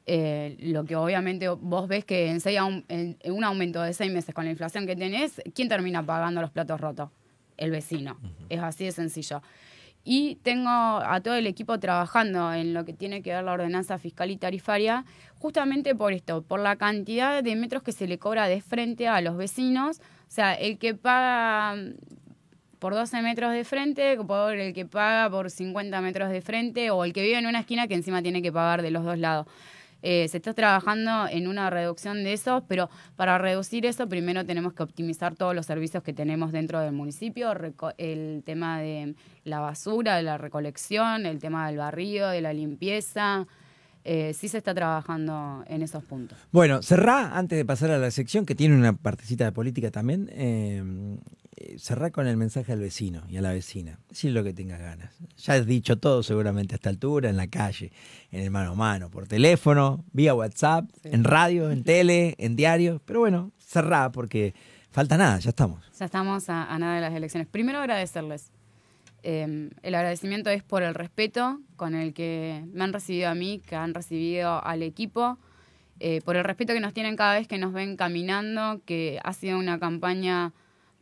Eh, 0.09 0.55
lo 0.59 0.85
que 0.85 0.95
obviamente 0.95 1.49
vos 1.49 1.87
ves 1.87 2.05
que 2.05 2.29
en, 2.29 2.39
seis, 2.39 2.57
en, 2.87 3.17
un 3.25 3.43
aumento 3.43 3.81
de 3.81 3.93
seis 3.93 4.11
meses 4.11 4.33
con 4.33 4.45
la 4.45 4.51
inflación 4.51 4.87
que 4.87 4.95
tenés, 4.95 5.41
¿quién 5.53 5.67
termina 5.67 6.01
pagando 6.05 6.41
los 6.41 6.49
platos 6.49 6.79
rotos? 6.79 7.09
El 7.57 7.71
vecino. 7.71 8.17
Es 8.49 8.61
así 8.61 8.85
de 8.85 8.91
sencillo 8.91 9.41
y 10.09 10.35
tengo 10.35 10.69
a 10.69 11.19
todo 11.21 11.35
el 11.35 11.47
equipo 11.47 11.81
trabajando 11.81 12.53
en 12.53 12.73
lo 12.73 12.85
que 12.85 12.93
tiene 12.93 13.21
que 13.21 13.33
ver 13.33 13.43
la 13.43 13.51
ordenanza 13.51 13.97
fiscal 13.97 14.31
y 14.31 14.37
tarifaria, 14.37 15.03
justamente 15.37 15.95
por 15.95 16.13
esto, 16.13 16.43
por 16.43 16.61
la 16.61 16.77
cantidad 16.77 17.43
de 17.43 17.55
metros 17.57 17.83
que 17.83 17.91
se 17.91 18.07
le 18.07 18.17
cobra 18.17 18.47
de 18.47 18.61
frente 18.61 19.09
a 19.09 19.19
los 19.19 19.35
vecinos. 19.35 19.99
O 19.99 20.31
sea, 20.31 20.53
el 20.53 20.77
que 20.77 20.95
paga 20.95 21.75
por 22.79 22.93
12 22.93 23.21
metros 23.21 23.51
de 23.51 23.65
frente, 23.65 24.15
por 24.15 24.53
el 24.55 24.73
que 24.73 24.85
paga 24.85 25.29
por 25.29 25.51
50 25.51 25.99
metros 25.99 26.29
de 26.29 26.41
frente, 26.41 26.89
o 26.89 27.03
el 27.03 27.11
que 27.11 27.23
vive 27.23 27.37
en 27.37 27.45
una 27.45 27.59
esquina 27.59 27.89
que 27.89 27.95
encima 27.95 28.21
tiene 28.21 28.41
que 28.41 28.53
pagar 28.53 28.83
de 28.83 28.91
los 28.91 29.03
dos 29.03 29.17
lados. 29.17 29.45
Eh, 30.01 30.27
se 30.27 30.37
está 30.37 30.53
trabajando 30.53 31.27
en 31.29 31.47
una 31.47 31.69
reducción 31.69 32.23
de 32.23 32.33
eso, 32.33 32.63
pero 32.67 32.89
para 33.15 33.37
reducir 33.37 33.85
eso 33.85 34.07
primero 34.07 34.45
tenemos 34.45 34.73
que 34.73 34.83
optimizar 34.83 35.35
todos 35.35 35.55
los 35.55 35.65
servicios 35.65 36.03
que 36.03 36.13
tenemos 36.13 36.51
dentro 36.51 36.79
del 36.79 36.93
municipio, 36.93 37.51
el 37.97 38.43
tema 38.45 38.79
de 38.79 39.15
la 39.43 39.59
basura, 39.59 40.15
de 40.15 40.23
la 40.23 40.37
recolección, 40.37 41.25
el 41.25 41.39
tema 41.39 41.67
del 41.67 41.77
barrio, 41.77 42.27
de 42.27 42.41
la 42.41 42.53
limpieza. 42.53 43.47
Eh, 44.09 44.33
sí 44.33 44.47
se 44.47 44.59
está 44.59 44.73
trabajando 44.73 45.65
en 45.67 45.81
esos 45.81 46.01
puntos. 46.01 46.37
Bueno, 46.53 46.81
cerrá, 46.81 47.37
antes 47.37 47.57
de 47.57 47.65
pasar 47.65 47.91
a 47.91 47.97
la 47.97 48.09
sección, 48.09 48.45
que 48.45 48.55
tiene 48.55 48.73
una 48.73 48.93
partecita 48.93 49.43
de 49.43 49.51
política 49.51 49.91
también, 49.91 50.29
eh, 50.31 50.81
cerrá 51.77 52.11
con 52.11 52.27
el 52.27 52.37
mensaje 52.37 52.71
al 52.71 52.79
vecino 52.79 53.23
y 53.29 53.37
a 53.37 53.41
la 53.41 53.51
vecina. 53.51 53.99
Decir 54.09 54.31
lo 54.31 54.43
que 54.43 54.53
tengas 54.53 54.79
ganas. 54.79 55.11
Ya 55.37 55.53
has 55.55 55.65
dicho 55.65 55.97
todo 55.97 56.23
seguramente 56.23 56.75
a 56.75 56.77
esta 56.77 56.89
altura, 56.89 57.29
en 57.29 57.37
la 57.37 57.47
calle, 57.47 57.91
en 58.31 58.41
el 58.41 58.51
mano 58.51 58.71
a 58.71 58.75
mano, 58.75 59.09
por 59.09 59.27
teléfono, 59.27 60.03
vía 60.11 60.33
WhatsApp, 60.33 60.89
en 61.03 61.23
radio, 61.23 61.71
en 61.71 61.83
tele, 61.83 62.35
en 62.37 62.55
diario. 62.55 63.01
Pero 63.05 63.21
bueno, 63.21 63.51
cerrá 63.57 64.11
porque 64.11 64.53
falta 64.91 65.17
nada, 65.17 65.39
ya 65.39 65.49
estamos. 65.49 65.83
Ya 65.97 66.05
estamos 66.05 66.49
a, 66.49 66.77
nada 66.77 66.95
de 66.95 67.01
las 67.01 67.13
elecciones. 67.13 67.47
Primero 67.47 67.79
agradecerles. 67.79 68.51
Em, 69.23 69.71
el 69.81 69.95
agradecimiento 69.95 70.49
es 70.49 70.63
por 70.63 70.83
el 70.83 70.93
respeto 70.93 71.59
con 71.75 71.95
el 71.95 72.13
que 72.13 72.63
me 72.71 72.83
han 72.83 72.93
recibido 72.93 73.29
a 73.29 73.35
mí, 73.35 73.61
que 73.65 73.75
han 73.75 73.93
recibido 73.93 74.63
al 74.63 74.83
equipo. 74.83 75.37
Eh, 75.99 76.21
por 76.23 76.35
el 76.35 76.43
respeto 76.43 76.73
que 76.73 76.79
nos 76.79 76.93
tienen 76.93 77.15
cada 77.15 77.33
vez 77.33 77.47
que 77.47 77.57
nos 77.57 77.73
ven 77.73 77.97
caminando, 77.97 78.81
que 78.85 79.19
ha 79.23 79.33
sido 79.33 79.57
una 79.57 79.79
campaña 79.79 80.53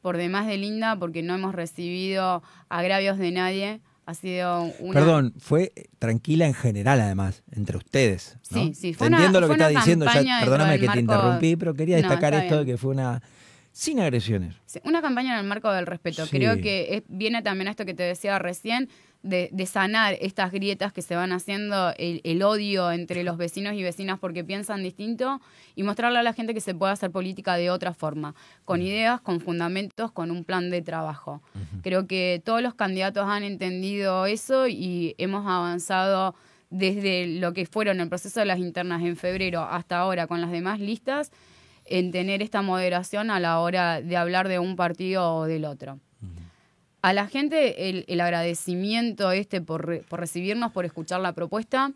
por 0.06 0.18
demás 0.18 0.46
de 0.46 0.60
linda 0.60 1.00
porque 1.00 1.24
no 1.24 1.34
hemos 1.34 1.56
recibido 1.56 2.44
agravios 2.70 3.18
de 3.18 3.32
nadie. 3.32 3.82
Ha 4.06 4.14
sido 4.14 4.72
una... 4.78 4.94
Perdón, 4.94 5.34
fue 5.40 5.72
tranquila 5.98 6.46
en 6.46 6.54
general 6.54 7.02
además, 7.02 7.42
entre 7.52 7.78
ustedes. 7.78 8.38
Sí, 8.44 8.76
sí, 8.76 8.94
fue 8.94 9.08
Entiendo 9.08 9.42
lo 9.42 9.48
que 9.48 9.54
estás 9.54 9.72
diciendo, 9.72 10.06
perdóname 10.06 10.78
que 10.78 10.88
te 10.90 11.00
interrumpí, 11.00 11.56
pero 11.56 11.74
quería 11.74 11.96
destacar 11.96 12.36
esto 12.36 12.60
de 12.60 12.66
que 12.68 12.78
fue 12.78 12.92
una 12.92 13.24
sin 13.72 14.00
agresiones. 14.00 14.54
una 14.84 15.02
campaña 15.02 15.34
en 15.34 15.40
el 15.40 15.48
marco 15.48 15.72
del 15.72 15.88
respeto. 15.88 16.28
Creo 16.30 16.58
que 16.58 17.04
viene 17.08 17.42
también 17.42 17.68
a 17.68 17.72
esto 17.72 17.84
que 17.84 17.96
te 17.96 18.04
decía 18.04 18.38
recién, 18.38 18.90
de, 19.26 19.66
sanar 19.66 20.16
estas 20.22 20.52
grietas 20.52 20.94
que 20.94 21.02
se 21.02 21.16
van 21.16 21.32
haciendo, 21.32 21.94
el, 21.98 22.44
odio 22.44 22.92
entre 22.92 23.24
los 23.24 23.38
vecinos 23.38 23.74
y 23.74 23.84
vecinas 23.84 24.20
porque 24.20 24.44
piensan 24.44 24.84
distinto 24.84 25.42
y 25.76 25.84
mostrarle 25.84 26.20
a 26.20 26.24
la 26.24 26.34
gente 26.34 26.54
que 26.54 26.62
se 26.62 26.76
puede 26.76 26.94
hacer 26.94 27.12
política 27.12 27.56
de 27.56 27.72
otra 27.72 27.94
forma, 27.94 28.36
con 28.66 28.82
ideas, 28.82 29.20
con 29.22 29.42
fundamentos, 29.42 30.12
con 30.12 30.30
un 30.32 30.44
plan 30.44 30.70
de 30.70 30.82
trabajo. 30.82 31.42
Creo 31.82 32.08
que 32.08 32.42
todos 32.46 32.62
los 32.62 32.76
candidatos 32.76 33.26
han 33.28 33.44
entendido 33.44 34.28
eso 34.28 34.68
y 34.68 35.16
hemos 35.18 35.46
avanzado 35.48 36.36
desde 36.70 37.28
lo 37.28 37.54
que 37.54 37.66
fueron 37.66 38.00
el 38.02 38.10
proceso 38.10 38.40
de 38.40 38.46
las 38.46 38.60
internas 38.60 39.02
en 39.04 39.18
febrero 39.18 39.62
hasta 39.62 39.98
ahora 39.98 40.28
con 40.28 40.42
las 40.42 40.52
demás 40.52 40.80
listas 40.80 41.32
en 41.86 42.12
tener 42.12 42.42
esta 42.42 42.62
moderación 42.62 43.30
a 43.30 43.40
la 43.40 43.60
hora 43.60 44.02
de 44.02 44.18
hablar 44.18 44.48
de 44.48 44.60
un 44.60 44.76
partido 44.76 45.36
o 45.36 45.46
del 45.46 45.66
otro 45.66 46.00
a 47.06 47.14
la 47.14 47.28
gente 47.28 47.92
el, 48.12 48.20
agradecimiento 48.20 49.30
este 49.32 49.62
por, 49.62 50.04
recibirnos, 50.10 50.72
por 50.72 50.86
escuchar 50.86 51.22
la 51.22 51.34
propuesta. 51.34 51.92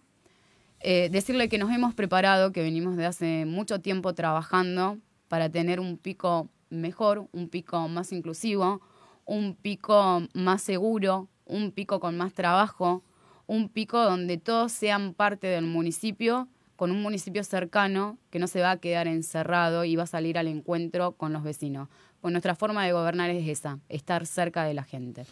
Eh, 0.82 1.10
decirle 1.12 1.50
que 1.50 1.58
nos 1.58 1.72
hemos 1.72 1.96
preparado, 1.96 2.52
que 2.52 2.62
venimos 2.62 2.96
de 2.96 3.08
hace 3.08 3.46
mucho 3.46 3.82
tiempo 3.82 4.14
trabajando 4.14 5.00
para 5.28 5.50
tener 5.50 5.80
un 5.80 5.98
pico 5.98 6.48
mejor, 6.70 7.28
un 7.32 7.50
pico 7.50 7.88
más 7.88 8.12
inclusivo, 8.12 8.82
un 9.26 9.56
pico 9.56 10.22
más 10.36 10.62
seguro, 10.62 11.28
un 11.46 11.72
pico 11.72 12.00
con 12.00 12.16
más 12.16 12.36
trabajo, 12.36 13.02
un 13.48 13.68
pico 13.68 14.04
donde 14.04 14.38
todos 14.38 14.72
sean 14.72 15.16
parte 15.16 15.48
del 15.48 15.66
municipio, 15.66 16.48
con 16.76 16.92
un 16.92 17.02
municipio 17.02 17.44
cercano 17.44 18.20
que 18.30 18.38
no 18.38 18.46
se 18.46 18.62
va 18.62 18.70
a 18.70 18.78
quedar 18.78 19.08
encerrado 19.08 19.86
y 19.86 19.96
va 19.96 20.04
a 20.04 20.06
salir 20.06 20.38
al 20.38 20.48
encuentro 20.48 21.14
con 21.14 21.34
los 21.34 21.42
vecinos. 21.42 21.90
Pues 22.22 22.32
nuestra 22.32 22.56
forma 22.56 22.86
de 22.86 22.94
gobernar 22.94 23.30
es 23.30 23.48
esa, 23.48 23.80
estar 23.90 24.26
cerca 24.26 24.64
de 24.64 24.74
la 24.74 24.84
gente. 24.84 25.26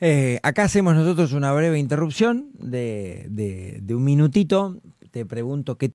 Eh, 0.00 0.40
acá 0.42 0.64
hacemos 0.64 0.94
nosotros 0.94 1.32
una 1.32 1.52
breve 1.52 1.78
interrupción 1.78 2.50
de, 2.54 3.26
de, 3.30 3.78
de 3.82 3.94
un 3.94 4.04
minutito. 4.04 4.80
Te 5.10 5.24
pregunto 5.24 5.78
qué 5.78 5.86